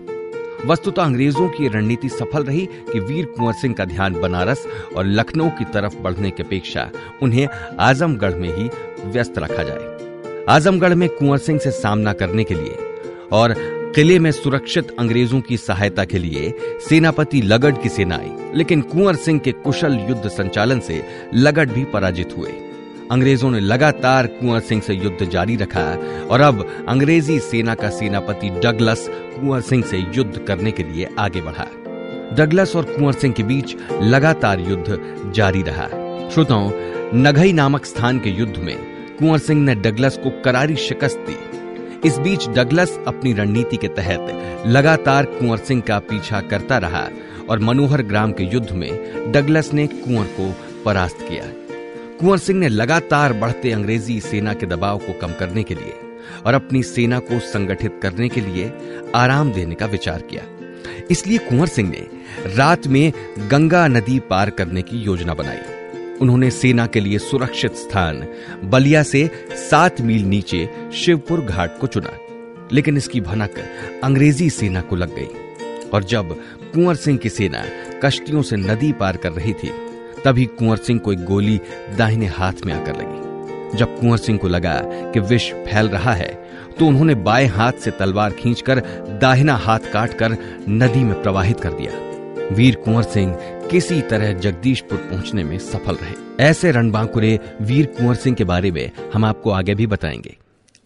वस्तुतः 0.66 1.04
अंग्रेज़ों 1.04 1.48
की 1.50 1.68
रणनीति 1.68 2.10
सफल 2.10 2.44
रही 2.44 2.66
कि 2.66 3.00
वीर 3.00 3.26
कुंवर 3.26 3.54
सिंह 3.54 3.74
का 3.74 3.86
ध्यान 3.86 4.14
बनारस 4.14 4.66
और 4.96 5.06
लखनऊ 5.06 5.50
की 5.50 5.66
तरफ़ 5.66 5.98
बढ़ने 5.98 6.32
की 6.32 6.44
अपेक्षा 6.44 6.90
उन्हें 7.22 7.48
आजमगढ़ 7.80 8.36
में 8.36 8.50
ही 8.56 8.70
व्यस्त 9.06 9.40
रखा 9.40 9.64
जाए। 9.64 10.46
आजमगढ़ 10.50 10.94
में 10.94 11.08
कुंवर 11.10 11.38
सिंह 11.38 11.60
से 11.60 11.72
सामना 11.72 12.14
करने 12.14 12.44
के 12.44 12.56
लिए 12.56 12.78
और 13.32 13.54
किले 13.96 14.20
में 14.20 14.32
सुरक्षित 14.32 14.96
अंग्रेज़ों 15.00 15.42
की 15.42 15.58
सहायता 15.58 16.06
के 16.06 16.18
लिए 16.18 16.54
सेनापति 16.90 17.42
लगड 17.42 17.82
की 17.82 17.90
सेना 17.90 18.16
आई 18.16 18.32
लेकिन 18.56 18.82
कुंवर 18.82 19.16
सिंह 19.16 19.40
के 19.40 19.52
कुशल 19.52 19.94
युद्ध 20.10 20.30
संचालन 20.30 20.80
से 20.80 21.02
लगड 21.34 21.72
भी 21.72 21.84
पराजित 21.86 22.38
हुए। 22.38 22.52
अंग्रेज़ों 23.12 23.50
ने 23.52 23.60
लगातार 23.60 24.28
कुंवर 24.28 24.60
सिंह 24.60 24.82
से 24.82 24.94
युद्ध 24.94 25.26
जारी 25.26 25.56
रखा 25.56 25.84
और 26.32 26.42
अब 26.42 26.86
अंग्रेज़ी 26.90 27.40
सेना 27.40 27.76
का 27.76 27.90
सेनापति 27.90 28.50
डगलस 28.50 29.08
कुंवर 29.10 29.62
सिंह 29.62 29.84
से 29.84 29.98
युद्ध 29.98 30.38
करने 30.38 30.72
के 30.72 30.84
लिए 30.84 31.08
आगे 31.20 31.42
बढ़ा। 31.42 31.68
डगलस 32.36 32.76
और 32.76 32.84
कुंवर 32.84 33.14
सिंह 33.14 33.34
के 33.34 33.44
बीच 33.44 33.76
लगातार 34.02 34.60
युद्ध 34.60 34.98
जारी 35.36 35.62
रहा। 35.62 35.88
श्रोताओं 36.30 36.72
नगई 37.14 37.54
नामक 37.54 37.86
स्थान 37.86 38.20
के 38.20 38.30
युद्ध 38.30 38.58
में 38.58 38.76
कुंवर 39.20 39.38
सिंह 39.38 39.62
ने 39.62 39.76
डगलस 39.76 40.18
को 40.18 40.30
करारी 40.42 40.76
शिकस्त 40.76 41.26
दी। 41.30 41.38
इस 42.08 42.18
बीच 42.18 42.48
डगलस 42.50 43.00
अपनी 43.08 43.34
रणनीति 43.34 43.78
के 43.78 43.88
तहत 43.88 44.64
लगातार 44.68 45.26
कुंवर 45.26 45.58
सिंह 45.58 45.82
का 45.82 46.00
पीछा 46.00 46.42
करता 46.42 46.78
रहा 46.78 47.08
और 47.50 47.60
मनोहर 47.60 48.02
ग्राम 48.02 48.32
के 48.32 48.44
युद्ध 48.44 48.72
में 48.72 49.32
डगलस 49.32 49.74
ने 49.74 49.88
कुंवर 49.88 50.26
को 50.40 50.54
परास्त 50.86 51.18
किया। 51.22 51.44
कुंवर 52.20 52.38
सिंह 52.38 52.60
ने 52.60 52.68
लगातार 52.68 53.34
बढ़ते 53.34 53.72
अंग्रेज़ी 53.72 54.20
सेना 54.20 54.54
के 54.54 54.66
दबाव 54.66 54.98
को 54.98 55.14
कम 55.14 55.34
करने 55.34 55.64
के 55.64 55.76
लिए 55.76 55.94
और 56.46 56.54
अपनी 56.54 56.84
सेना 56.84 57.20
को 57.20 57.40
संगठित 57.40 58.00
करने 58.02 58.30
के 58.30 58.42
लिए 58.42 58.74
आराम 59.16 59.52
देने 59.52 59.76
का 59.76 59.86
विचार 59.86 60.22
किया। 60.22 60.44
इसलिए 61.12 61.38
कुंवर 61.38 61.68
सिंह 61.68 61.90
ने 61.90 62.08
रात 62.56 62.88
में 62.88 63.14
गंगा 63.40 63.88
नदी 63.88 64.20
पार 64.20 64.50
करने 64.50 64.82
की 64.82 64.98
योजना 64.98 65.34
बनाई। 65.34 65.58
उन्होंने 66.22 66.52
सेना 66.52 66.88
के 66.88 67.00
लिए 67.00 67.18
सुरक्षित 67.18 67.74
स्थान 67.74 68.28
बलिया 68.64 69.04
से 69.04 69.30
सात 69.52 70.02
मील 70.02 70.24
नीचे 70.24 70.70
शिवपुर 70.94 71.42
घाट 71.42 71.80
को 71.80 71.88
चुना। 71.88 72.14
लेकिन 72.72 72.98
इसकी 72.98 73.22
भनक 73.22 73.56
अंग्रेज़ी 74.04 74.50
सेना 74.50 74.82
को 74.82 74.96
लग 74.96 75.16
गई। 75.16 75.28
और 75.94 76.04
जब 76.04 76.42
कुंवर 76.74 76.96
सिंह 76.96 77.18
की 77.18 77.30
सेना 77.30 77.66
कश्तियों 78.04 78.42
से 78.42 78.56
नदी 78.56 78.92
पार 78.92 79.18
कर 79.18 79.32
रही 79.32 79.54
थी 79.54 79.87
तभी 80.26 80.46
कुंवर 80.48 80.78
सिंह 80.78 81.00
को 81.00 81.14
एक 81.14 81.24
गोली 81.26 81.60
दाहिने 81.98 82.28
हाथ 82.28 82.66
में 82.66 82.74
आकर 82.74 82.96
लगी। 82.96 83.78
जब 83.78 84.00
कुंवर 84.00 84.18
सिंह 84.18 84.38
को 84.40 84.48
लगा 84.48 84.80
कि 85.12 85.20
विष 85.20 85.52
फैल 85.54 85.90
रहा 85.90 86.14
है 86.14 86.32
तो 86.80 86.88
उन्होंने 86.88 87.16
बाएँ 87.18 87.48
हाथ 87.48 87.74
से 87.74 87.92
तलवार 87.92 88.32
खींचकर 88.32 88.80
दाहिना 89.22 89.56
हाथ 89.56 89.92
काटकर 89.94 90.38
नदी 90.70 91.04
में 91.04 91.22
प्रवाहित 91.24 91.60
कर 91.60 91.74
दिया। 91.74 92.56
वीर 92.56 92.76
कुंवर 92.76 93.04
सिंह 93.04 93.34
किसी 93.72 94.02
तरह 94.02 94.34
जगदीशपुर 94.34 94.98
पहुँचने 95.00 95.44
में 95.44 95.58
सफल 95.60 95.96
रहे। 95.96 96.14
ऐसे 96.40 96.72
रणबांकुरे 96.72 97.40
वीर 97.62 97.86
कुंवर 97.88 98.16
सिंह 98.16 98.36
के 98.36 98.44
बारे 98.44 98.72
में 98.72 98.92
हम 99.14 99.26
आपको 99.26 99.52
आगे 99.52 99.76
भी 99.76 99.88
बताएँगे। 99.88 100.36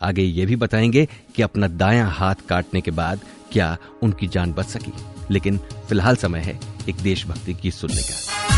आगे 0.02 0.22
ये 0.22 0.46
भी 0.46 0.56
बताएँगे 0.56 1.08
कि 1.36 1.42
अपना 1.42 1.68
दायां 1.68 2.10
हाथ 2.10 2.48
काटने 2.50 2.82
के 2.82 2.92
बाद 2.92 3.20
क्या 3.52 3.78
उनकी 4.04 4.28
जान 4.28 4.54
बच 4.54 4.66
सकी। 4.66 4.94
लेकिन 5.32 5.58
फ़िलहाल 5.58 6.16
समय 6.16 6.40
है 6.40 6.60
एक 6.90 6.96
देशभक्ति 6.96 7.54
गीत 7.54 7.74
सुनने 7.74 8.02
का। 8.02 8.51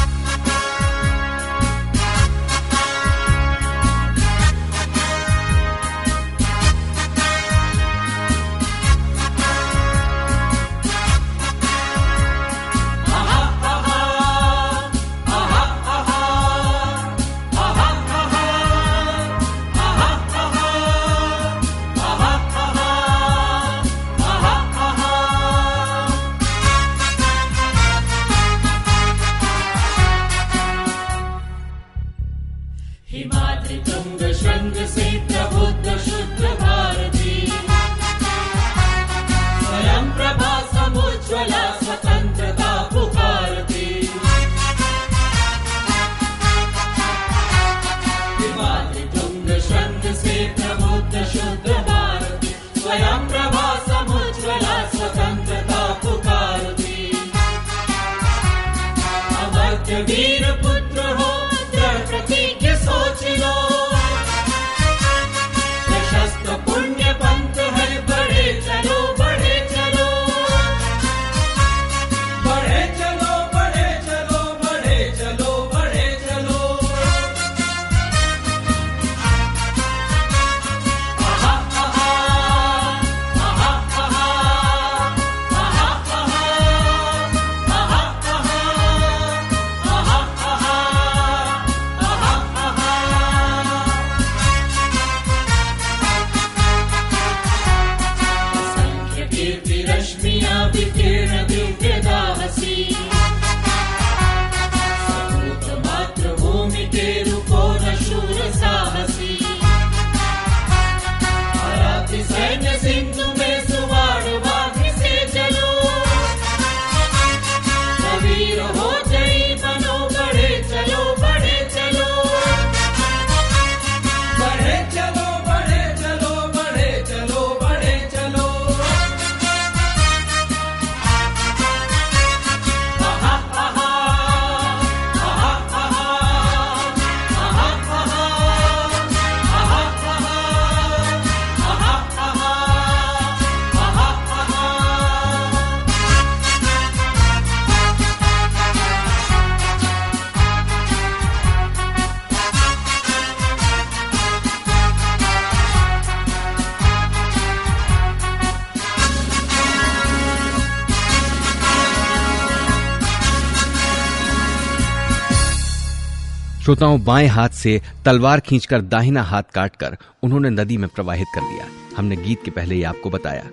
श्रोताओं, 166.64 167.04
बाएँ 167.04 167.28
हाथ 167.28 167.50
से 167.50 167.82
तलवार 168.06 168.40
खींचकर 168.40 168.82
दाहिना 168.82 169.22
हाथ 169.22 169.44
काटकर 169.44 169.98
उन्होंने 170.24 170.50
नदी 170.50 170.78
में 170.78 170.88
प्रवाहित 170.90 171.28
कर 171.36 171.42
दिया। 171.42 171.66
हमने 171.98 172.16
गीत 172.16 172.44
के 172.46 172.52
पहले 172.52 172.76
ही 172.76 172.84
आपको 172.84 173.10
बताया। 173.10 173.50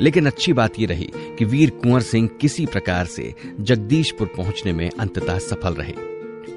लेकिन 0.00 0.26
अच्छी 0.26 0.52
बात 0.52 0.78
यह 0.78 0.88
रही 0.88 1.10
कि 1.38 1.44
वीर 1.44 1.70
कुंवर 1.70 2.00
सिंह 2.00 2.28
किसी 2.40 2.66
प्रकार 2.66 3.06
से 3.06 3.34
जगदीशपुर 3.60 4.26
पहुँचने 4.26 4.72
में 4.72 4.90
अंततः 5.00 5.38
सफल 5.38 5.74
रहे। 5.74 5.94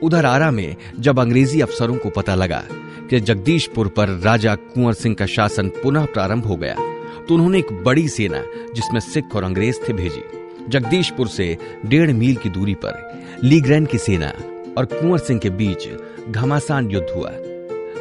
उधर 0.04 0.26
आरा 0.26 0.52
में 0.52 0.76
जब 1.00 1.20
अंग्रेज़ी 1.20 1.62
अफसरों 1.62 1.98
को 1.98 2.10
पता 2.10 2.36
लगा 2.36 2.64
कि 3.10 3.20
जगदीशपुर 3.20 3.88
पर 3.88 4.10
राजा 4.10 4.56
कुंवर 4.56 4.94
सिंह 4.94 5.16
का 5.16 5.26
शासन 5.26 5.70
पुनः 5.70 6.06
प्रारंभ 6.06 6.46
हो 6.46 6.56
गया 6.56 6.76
तो 7.20 7.34
उन्होंने 7.34 7.60
एक 7.60 7.84
बड़ी 7.84 8.08
सेना, 8.10 8.44
जिसमें 8.76 9.00
सिख 9.00 9.36
और 9.36 9.44
अंग्रेज़ 9.44 9.78
थे, 9.90 9.94
भेजी। 9.94 10.24
जगदीशपुर 10.70 11.28
से 11.28 11.58
डेढ़ 11.86 12.12
मील 12.12 12.36
की 12.36 12.50
दूरी 12.50 12.76
पर 12.76 13.24
लीग्रैन 13.44 13.86
की 13.86 13.98
सेना 13.98 14.34
और 14.78 14.86
कुंवर 14.86 15.18
सिंह 15.18 15.40
के 15.40 15.50
बीच 15.50 15.88
घमासान 16.30 16.90
युद्ध 16.92 17.08
हुआ, 17.16 17.32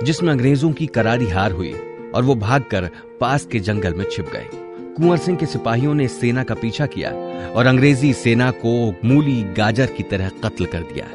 जिसमें 0.02 0.30
अंग्रेज़ों 0.32 0.72
की 0.72 0.86
करारी 0.86 1.26
हार 1.26 1.52
हुई 1.52 1.72
और 2.14 2.22
वो 2.22 2.34
भागकर 2.34 2.88
पास 3.20 3.46
के 3.46 3.60
जंगल 3.60 3.94
में 3.94 4.04
छिप 4.10 4.30
गए। 4.32 4.46
कुंवर 4.96 5.16
सिंह 5.16 5.38
के 5.38 5.46
सिपाहियों 5.46 5.94
ने 5.94 6.08
सेना 6.08 6.44
का 6.44 6.54
पीछा 6.54 6.86
किया 6.86 7.10
और 7.50 7.66
अंग्रेज़ी 7.66 8.12
सेना 8.12 8.50
को 8.50 8.94
मूली 9.04 9.42
गाजर 9.42 9.86
की 9.86 10.02
तरह 10.02 10.28
कत्ल 10.44 10.64
कर 10.64 10.82
दिया। 10.82 11.06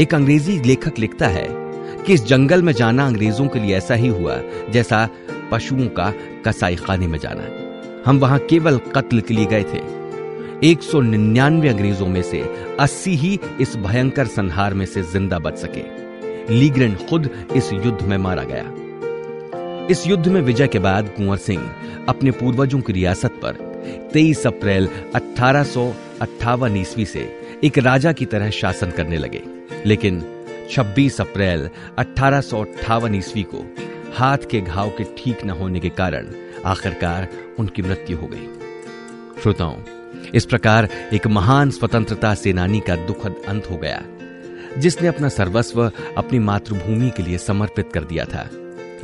एक 0.00 0.14
अंग्रेज़ी 0.14 0.58
लेखक 0.58 0.98
लिखता 0.98 1.28
है 1.28 1.46
कि 2.02 2.12
इस 2.12 2.24
जंगल 2.24 2.62
में 2.62 2.72
जाना 2.72 3.06
अंग्रेज़ों 3.06 3.46
के 3.48 3.60
लिए 3.60 3.76
ऐसा 3.76 3.94
ही 3.94 4.08
हुआ 4.08 4.36
जैसा 4.70 5.08
पशुओं 5.50 5.88
का 5.88 6.12
कसाई 6.46 6.76
खाने 6.76 7.06
में 7.06 7.18
जाना। 7.18 7.48
हम 8.06 8.18
वहाँ 8.18 8.38
केवल 8.38 8.78
कत्ल 8.78 9.20
के 9.20 9.34
लिए 9.34 9.46
गए 9.46 9.62
थे। 9.62 9.80
199 10.64 11.68
अंग्रेज़ों 11.68 12.06
में 12.06 12.22
से 12.22 12.42
80 12.80 13.14
ही 13.16 13.40
इस 13.60 13.76
भयंकर 13.76 14.26
संहार 14.26 14.74
में 14.74 14.86
से 14.86 15.02
ज़िंदा 15.02 15.38
बच 15.38 15.58
सके। 15.58 15.82
लीग्रेन 16.54 16.94
खुद 16.94 17.30
इस 17.56 17.72
युद्ध 17.72 18.02
में 18.02 18.18
मारा 18.18 18.42
गया। 18.42 18.64
इस 19.86 20.06
युद्ध 20.06 20.28
में 20.28 20.40
विजय 20.40 20.68
के 20.68 20.78
बाद 20.78 21.08
कुंवर 21.16 21.36
सिंह 21.36 21.74
अपने 22.08 22.30
पूर्वजों 22.30 22.80
की 22.80 22.92
रियासत 22.92 23.40
पर 23.44 23.56
23 24.14 24.46
अप्रैल 24.46 24.88
अठारह 25.14 25.62
सौ 25.64 25.94
अट्ठावन 26.20 26.76
ईस्वी 26.76 27.04
से 27.04 27.40
एक 27.64 27.78
राजा 27.78 28.12
की 28.12 28.24
तरह 28.24 28.50
शासन 28.50 28.90
करने 28.90 29.16
लगे। 29.16 29.42
लेकिन 29.86 30.22
26 30.70 31.20
अप्रैल 31.20 31.68
अठारह 31.98 33.16
ईस्वी 33.16 33.42
को 33.42 33.64
हाथ 34.14 34.38
के 34.50 34.60
घाव 34.60 34.90
के 34.90 35.04
ठीक 35.04 35.44
न 35.44 35.50
होने 35.50 35.80
के 35.80 35.88
कारण 35.88 36.26
आखिरकार 36.64 37.28
उनकी 37.58 37.82
मृत्यु 37.82 38.16
हो 38.16 38.26
गई। 38.26 38.48
श्रोताओं 39.42 39.76
इस 40.34 40.44
प्रकार 40.44 40.88
एक 41.12 41.26
महान 41.26 41.70
स्वतंत्रता 41.70 42.34
सेनानी 42.34 42.80
का 42.80 42.96
दुखद 42.96 43.34
अंत 43.48 43.70
हो 43.70 43.76
गया, 43.76 44.04
जिसने 44.78 45.08
अपना 45.08 45.28
सर्वस्व 45.28 45.92
अपनी 46.16 46.38
मातृभूमि 46.38 47.10
के 47.16 47.22
लिए 47.22 47.38
समर्पित 47.38 47.90
कर 47.94 48.04
दिया 48.04 48.24
था। 48.24 48.50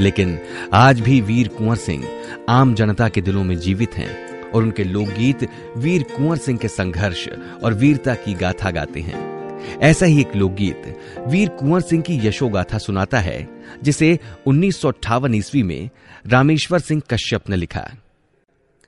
लेकिन 0.01 0.39
आज 0.73 1.01
भी 1.01 1.21
वीर 1.21 1.49
कुंवर 1.49 1.77
सिंह 1.77 2.09
आम 2.49 2.75
जनता 2.75 3.09
के 3.09 3.21
दिलों 3.21 3.45
में 3.45 3.59
जीवित 3.59 3.95
हैं 3.95 4.41
और 4.51 4.63
उनके 4.63 4.85
लोकगीत 4.85 5.49
वीर 5.77 6.03
कुंवर 6.03 6.37
सिंह 6.37 6.59
के 6.59 6.69
संघर्ष 6.69 7.29
और 7.65 7.75
वीरता 7.75 8.15
की 8.15 8.35
गाथा 8.35 8.71
गाते 8.71 9.01
हैं। 9.01 9.35
ऐसा 9.81 10.07
ही 10.07 10.21
एक 10.21 10.37
लोकगीत 10.37 10.99
वीर 11.29 11.49
कुंवर 11.49 11.81
सिंह 11.81 12.03
की 12.03 12.29
यशोगाथा 12.29 12.79
सुनाता 12.79 13.19
है, 13.19 13.49
जिसे 13.83 14.19
उन्नीस 14.47 14.81
सौ 14.81 14.89
अट्ठावन 14.89 15.35
ईस्वी 15.35 15.63
में 15.63 15.91
रामेश्वर 16.27 16.79
सिंह 16.79 17.03
कश्यप 17.11 17.51
ने 17.51 17.57
लिखा। 17.57 17.91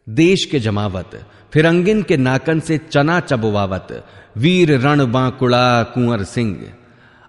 देश 0.08 0.44
के 0.44 0.58
जमावत 0.60 1.30
फिरंगिन 1.52 2.02
के 2.02 2.16
नाकन 2.16 2.60
से 2.60 2.78
चना 2.78 3.20
चबवावत, 3.20 4.06
वीर 4.36 4.80
रण 4.80 5.12
बांकुड़ा 5.12 5.82
कुंवर 5.82 6.22
सिंह। 6.24 6.72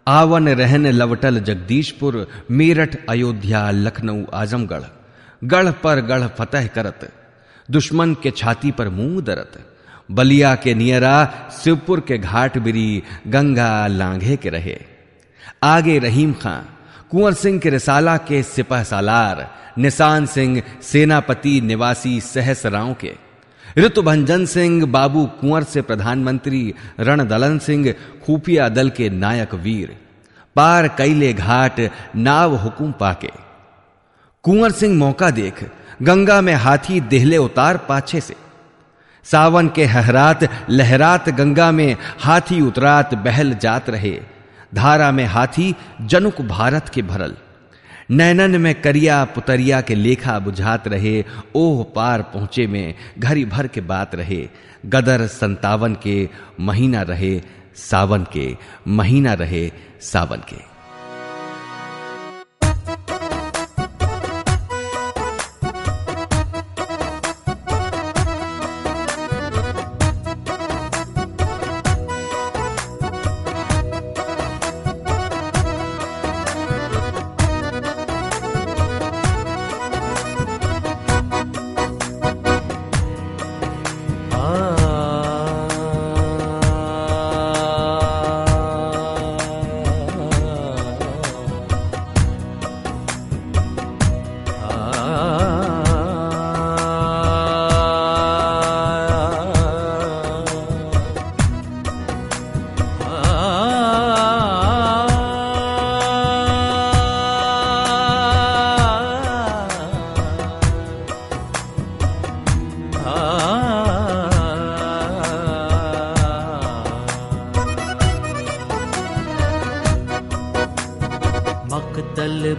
आवन 0.07 0.49
रहन 0.49 0.87
लवटल 0.87 1.39
जगदीशपुर, 1.39 2.27
मेरठ, 2.51 2.97
अयोध्या, 3.09 3.71
लखनऊ, 3.71 4.23
आजमगढ़। 4.33 4.83
गढ़ 5.43 5.71
पर 5.71 6.01
गढ़ 6.01 6.27
फतह 6.27 6.67
करत, 6.67 7.11
दुश्मन 7.71 8.13
के 8.13 8.31
छाती 8.31 8.71
पर 8.71 8.89
मुँह 8.89 9.21
दरत। 9.21 9.51
बलिया 10.11 10.55
के 10.55 10.73
नियरा, 10.73 11.49
शिवपुर 11.63 11.99
के 11.99 12.17
घाट 12.17 12.57
बिरी, 12.57 13.03
गंगा 13.27 13.87
लांघे 13.87 14.35
के 14.35 14.49
रहे। 14.49 14.77
आगे 15.63 15.99
रहीम 15.99 16.33
खां, 16.33 16.61
कुंवर 17.11 17.33
सिंह 17.33 17.59
के 17.59 17.69
रिसाला 17.69 18.17
के 18.17 18.43
सिपह 18.43 18.83
सालार, 18.83 19.55
निशान 19.77 20.25
सिंह, 20.25 20.61
सेनापति, 20.81 21.61
निवासी 21.61 22.21
सहसराव 22.21 22.93
के। 22.93 23.26
ऋतुभंजन 23.77 24.45
सिंह, 24.45 24.85
बाबू 24.85 25.25
कुंवर 25.25 25.63
से 25.63 25.81
प्रधानमंत्री, 25.81 26.73
रणदलन 26.99 27.59
सिंह, 27.59 27.91
खुफिया 28.25 28.69
दल 28.69 28.89
के 28.89 29.09
नायक 29.09 29.53
वीर। 29.53 29.97
पार 30.55 30.87
कैले 30.87 31.33
घाट, 31.33 31.91
नाव 32.15 32.55
हुकुम 32.55 32.91
पाके। 32.91 33.29
कुंवर 34.43 34.71
सिंह 34.71 34.97
मौका 34.97 35.29
देख, 35.29 35.69
गंगा 36.01 36.41
में 36.41 36.53
हाथी 36.53 37.01
देहले 37.01 37.37
उतार 37.37 37.77
पाछे 37.77 38.21
से। 38.21 38.35
सावन 39.23 39.67
के 39.67 39.85
हहरात, 39.85 40.39
लहरात 40.69 41.29
गंगा 41.29 41.71
में 41.71 41.97
हाथी 42.19 42.61
उतरात 42.61 43.13
बहल 43.13 43.53
जात 43.53 43.89
रहे। 43.89 44.19
धारा 44.75 45.11
में 45.11 45.25
हाथी, 45.25 45.75
जनुक 46.01 46.41
भारत 46.41 46.89
के 46.89 47.01
भरल। 47.01 47.35
नैनन 48.11 48.61
में 48.61 48.81
करिया 48.81 49.23
पुतरिया 49.23 49.81
के 49.81 49.95
लेखा 49.95 50.39
बुझात 50.39 50.87
रहे, 50.87 51.25
ओह 51.55 51.83
पार 51.83 52.21
पहुँचे 52.21 52.67
में 52.67 52.95
घरी 53.19 53.45
भर 53.45 53.67
के 53.67 53.81
बात 53.81 54.15
रहे। 54.15 54.49
गदर 54.85 55.27
संतावन 55.27 55.95
के, 55.95 56.29
महीना 56.59 57.01
रहे 57.01 57.41
सावन 57.75 58.25
के, 58.33 58.57
महीना 58.87 59.33
रहे 59.33 59.71
सावन 60.01 60.37
के। 60.37 60.76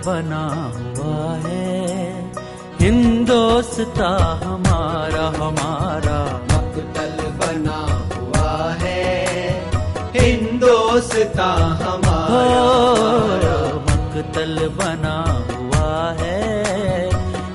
बना 0.08 0.44
हुआ 0.74 1.24
है। 1.44 1.68
हिंदोस्ता 2.80 4.10
हमारा 4.44 5.24
हमारा 5.38 6.18
मकतल 6.50 7.16
बना 7.40 7.80
हुआ 8.12 8.52
है। 8.72 9.02
हिंदोस्ता 10.16 11.50
हमारा 11.82 13.56
मकतल 13.88 14.56
बना 14.78 15.16
हुआ 15.50 15.90
है। 16.20 16.40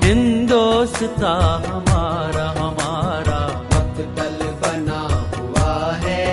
हिंदोस्ता 0.04 1.34
हमारा 1.68 2.48
हमारा 2.60 3.40
मकतल 3.74 4.38
बना 4.64 5.02
हुआ 5.36 5.74
है। 6.04 6.26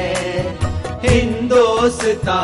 हिंदोस्ता 1.06 2.38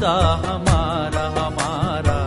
होता 0.00 0.12
हमारा 0.46 1.24
हमारा। 1.36 2.18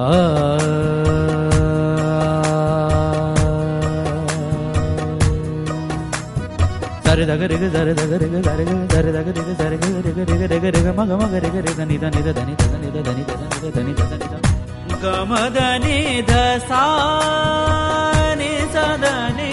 आ 0.00 0.53
దగ 7.30 7.42
రిగ 7.50 7.64
దరి 7.74 7.92
దగ 7.98 8.12
రిగ 8.22 8.34
దరి 8.46 8.64
దరి 8.92 9.10
దగ 9.16 9.28
రిగ 9.36 9.50
దరి 9.60 9.76
రిగ 10.06 10.18
రిగ 10.30 10.42
రిగ 10.52 10.64
రిగ 10.76 10.88
మగ 10.98 11.12
మగ 11.20 11.34
రిగ 11.44 11.56
రిగ 11.66 11.80
నిద 11.90 12.04
నిద 12.14 12.28
దని 12.38 12.54
దగ 12.60 12.74
నిద 12.82 12.96
దని 13.06 13.24
దగ 13.28 13.38
నిద 13.50 13.72
దని 13.76 13.92
దగ 13.98 14.12
నిద 14.20 14.34
మగ 14.90 15.04
మద 15.30 15.58
నిద 15.84 16.32
సా 16.68 16.82
ని 18.40 18.52
సద 18.74 19.04
ని 19.38 19.50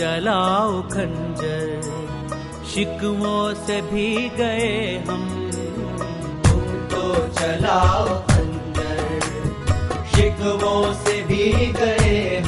चलाओ 0.00 0.80
खंजर 0.82 1.82
शिकवों 2.66 3.54
से 3.64 3.80
भी 3.92 4.28
गए 4.36 4.96
हम 5.08 5.24
तुम 6.44 6.62
तो 6.92 7.02
चलाओ 7.40 8.06
खंजर 8.30 9.20
शिकवों 10.14 10.94
से 11.04 11.20
भी 11.28 11.44
गए 11.72 12.38
हम। 12.38 12.39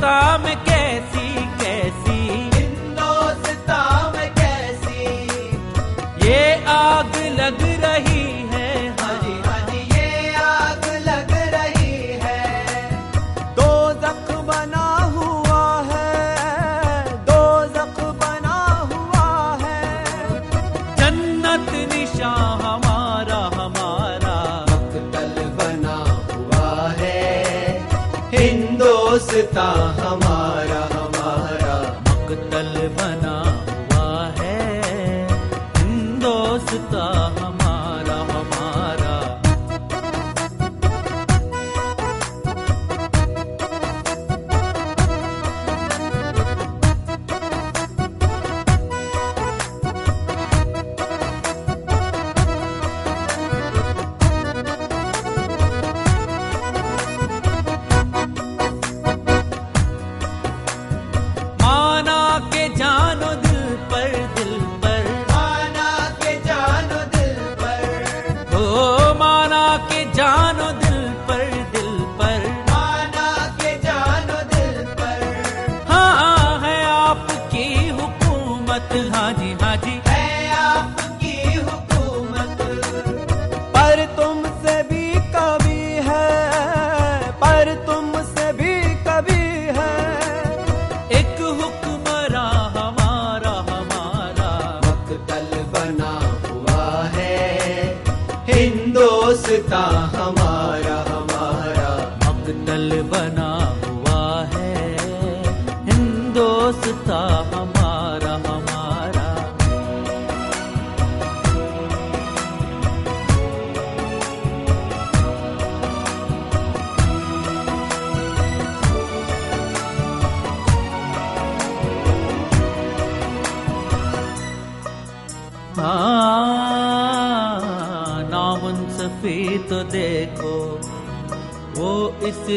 me 0.00 0.69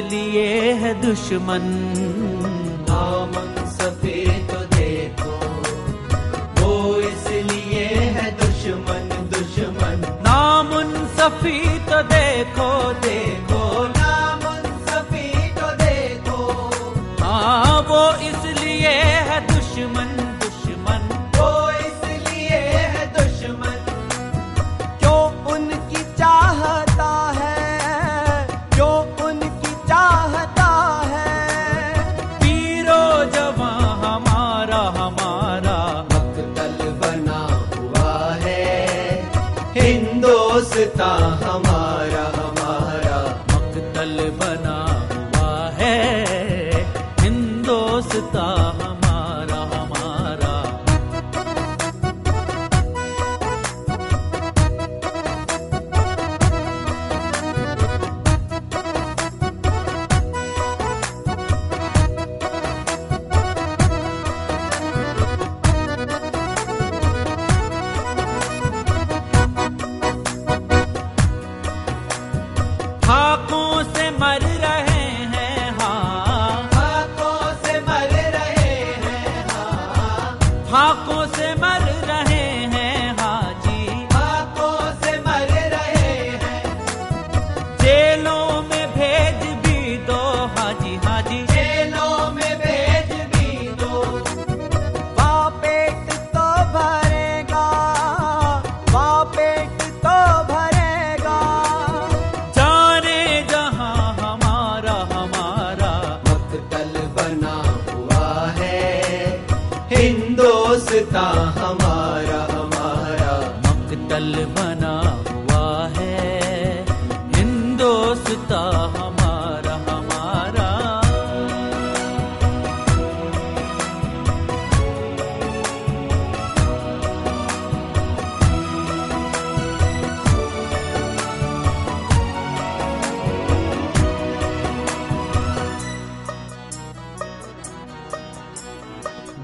लिए 0.02 0.48
है 0.74 0.94
दुश्मन। 1.02 1.66
दामन 2.89 3.52
तो 4.48 4.60
देखो 4.76 5.34
वो 6.60 7.00
इसलिए 7.00 7.86
है 8.16 8.32
दुश्मन 8.38 9.10
दुश्मन। 9.34 9.98
नामुन 10.28 10.94
सफी 11.18 11.60
तो 11.89 12.02
देखो 12.12 12.70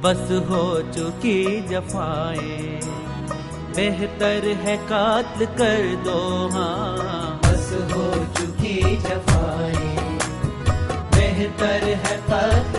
बस 0.03 0.27
हो 0.49 0.81
चुकी 0.93 1.67
जफाए। 1.67 2.79
बेहतर 3.75 4.47
है 4.47 4.77
कात्ल 4.77 5.45
कर 5.45 5.95
दो 5.95 6.49
हाँ। 6.49 7.41
बस 7.45 7.93
हो 7.93 8.25
चुकी 8.37 8.97
जफाए। 8.97 9.95
बेहतर 11.15 11.83
है 11.83 12.17
कात्ल 12.17 12.78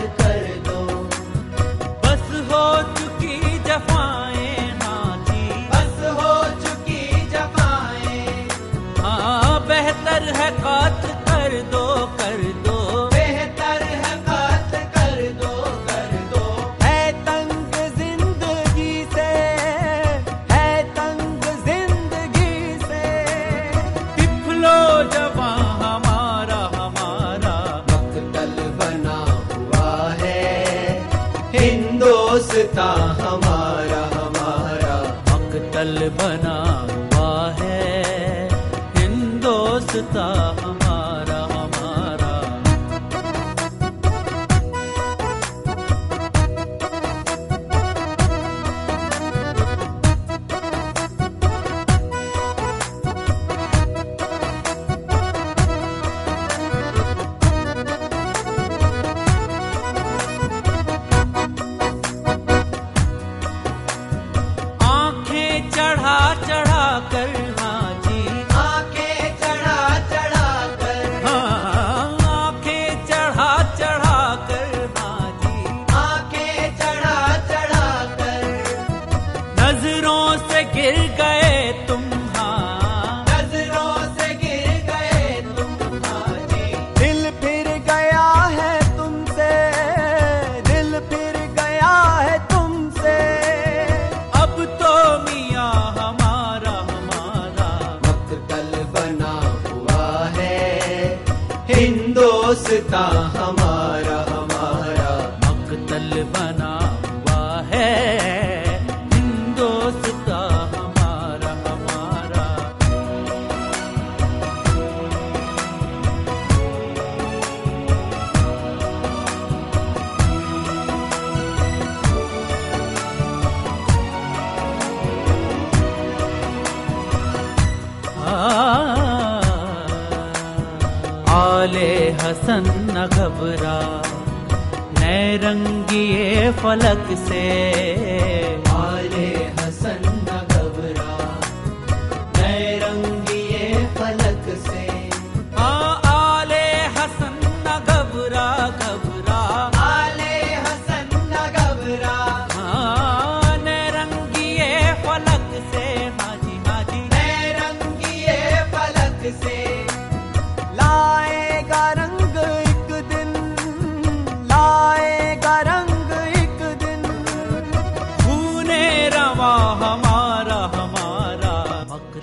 चढ़ा 65.69 66.17
चढ़ा 66.47 66.83
कर 67.13 67.40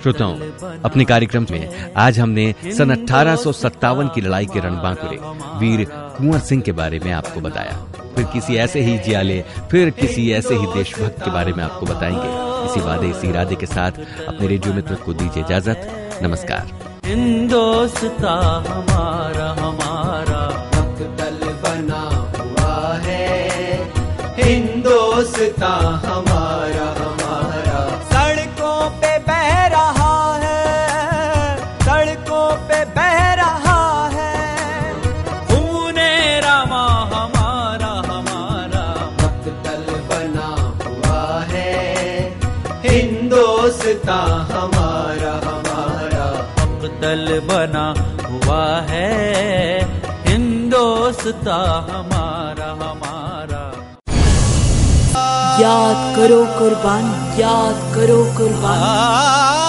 श्रोताओं, 0.01 0.35
अपने 0.85 1.05
कार्यक्रम 1.05 1.45
में 1.51 1.93
आज 1.93 2.19
हमने 2.19 2.55
सन 2.77 2.89
अठारह 2.89 3.35
सौ 3.35 3.51
सत्तावन 3.51 4.07
की 4.07 4.21
लड़ाई 4.21 4.45
के 4.45 4.59
रणबांकुरे, 4.59 5.17
वीर 5.59 5.85
कुंवर 5.89 6.39
सिंह 6.39 6.61
के 6.61 6.71
बारे 6.71 6.99
में 6.99 7.11
आपको 7.11 7.41
बताया। 7.41 7.85
फिर 8.15 8.23
किसी 8.23 8.55
ऐसे 8.55 8.81
ही 8.81 8.97
जियाले, 8.97 9.43
फिर 9.71 9.89
किसी 9.89 10.31
ऐसे 10.31 10.55
ही 10.55 10.65
देशभक्त 10.65 11.25
के 11.25 11.31
बारे 11.31 11.53
में 11.53 11.63
आपको 11.63 11.85
बताएँगे। 11.85 12.69
इसी 12.69 12.79
वादे, 12.79 13.07
इसी 13.07 13.27
इरादे 13.27 13.55
के 13.55 13.65
साथ 13.65 13.91
अपने 14.27 14.47
रेडियो 14.47 14.73
मित्र 14.73 14.95
को 14.95 15.13
दीजिए 15.13 15.43
इजाज़त। 15.43 15.89
नमस्कार। 16.23 16.71
हिंदोस्ता 17.05 18.63
हमारा 18.69 19.61
हमारा 19.61 20.65
बना 21.63 22.31
हुआ 22.39 22.93
है। 22.93 23.49
हिंदोस्ता 24.43 26.01
हिंदोस्ता 51.39 51.57
हमारा 51.89 52.69
हमारा। 52.79 53.63
याद 55.61 56.15
करो 56.15 56.41
कुर्बान 56.59 57.05
याद 57.39 57.95
करो 57.95 58.19
कुर्बानी। 58.37 59.68